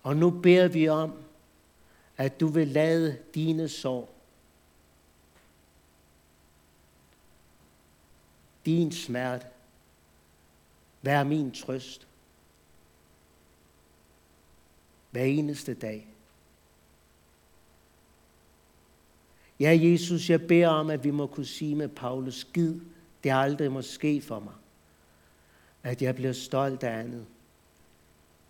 Og 0.03 0.17
nu 0.17 0.29
beder 0.29 0.67
vi 0.67 0.87
om, 0.87 1.13
at 2.17 2.39
du 2.39 2.47
vil 2.47 2.67
lade 2.67 3.17
dine 3.35 3.69
sår, 3.69 4.12
din 8.65 8.91
smerte, 8.91 9.45
Vær 11.03 11.23
min 11.23 11.51
trøst 11.51 12.07
hver 15.11 15.23
eneste 15.23 15.73
dag. 15.73 16.07
Ja, 19.59 19.79
Jesus, 19.81 20.29
jeg 20.29 20.47
beder 20.47 20.67
om, 20.67 20.89
at 20.89 21.03
vi 21.03 21.11
må 21.11 21.27
kunne 21.27 21.45
sige 21.45 21.75
med 21.75 21.87
Paulus, 21.89 22.47
gid, 22.53 22.79
det 23.23 23.31
aldrig 23.33 23.71
må 23.71 23.81
ske 23.81 24.21
for 24.21 24.39
mig, 24.39 24.53
at 25.83 26.01
jeg 26.01 26.15
bliver 26.15 26.33
stolt 26.33 26.83
af 26.83 26.99
andet, 26.99 27.25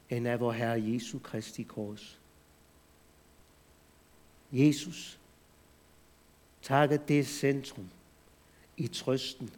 end 0.10 0.28
af 0.28 0.40
vor 0.40 0.52
Herre 0.52 0.84
Jesu 0.84 1.20
Kristi 1.20 1.64
kors. 1.64 2.20
Jesus, 4.52 5.20
tak 6.62 6.92
at 6.92 7.08
det 7.08 7.20
er 7.20 7.24
centrum 7.24 7.90
i 8.78 8.88
trøsten 8.88 9.52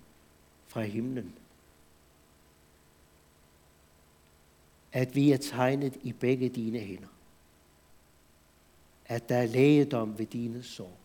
fra 0.76 0.82
himlen. 0.82 1.34
At 4.92 5.16
vi 5.16 5.32
er 5.32 5.38
tegnet 5.38 5.98
i 6.04 6.14
begge 6.14 6.50
dine 6.50 6.80
hænder. 6.80 7.08
At 9.06 9.30
der 9.30 9.36
er 9.36 9.46
lægedom 9.46 10.20
ved 10.20 10.26
dine 10.26 10.64
sår. 10.64 10.98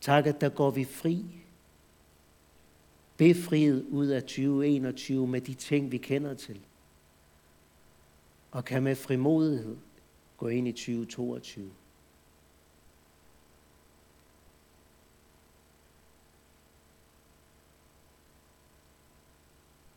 Tak, 0.00 0.26
at 0.26 0.40
der 0.40 0.48
går 0.48 0.70
vi 0.70 0.84
fri. 0.84 1.24
Befriet 3.16 3.86
ud 3.88 4.06
af 4.06 4.22
2021 4.22 5.26
med 5.26 5.40
de 5.40 5.54
ting, 5.54 5.92
vi 5.92 5.98
kender 5.98 6.34
til. 6.34 6.60
Og 8.50 8.64
kan 8.64 8.82
med 8.82 8.96
frimodighed 8.96 9.76
gå 10.36 10.48
ind 10.48 10.68
i 10.68 10.72
2022. 10.72 11.70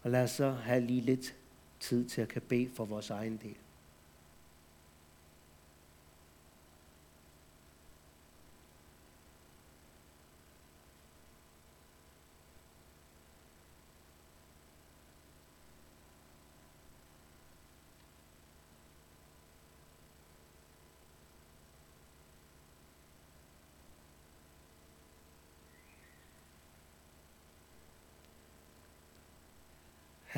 Og 0.01 0.11
lad 0.11 0.23
os 0.23 0.31
så 0.31 0.51
have 0.51 0.81
lige 0.81 1.01
lidt 1.01 1.35
tid 1.79 2.09
til 2.09 2.21
at 2.21 2.27
kan 2.27 2.41
bede 2.41 2.69
for 2.73 2.85
vores 2.85 3.09
egen 3.09 3.37
del. 3.37 3.55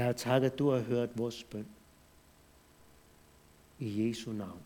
Herre, 0.04 0.14
tak, 0.14 0.44
at 0.44 0.60
du 0.60 0.70
har 0.70 0.80
hørt 0.80 1.18
vores 1.18 1.44
bøn. 1.44 1.68
I 3.80 4.08
Jesu 4.08 4.32
navn. 4.32 4.62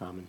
Amen. 0.00 0.28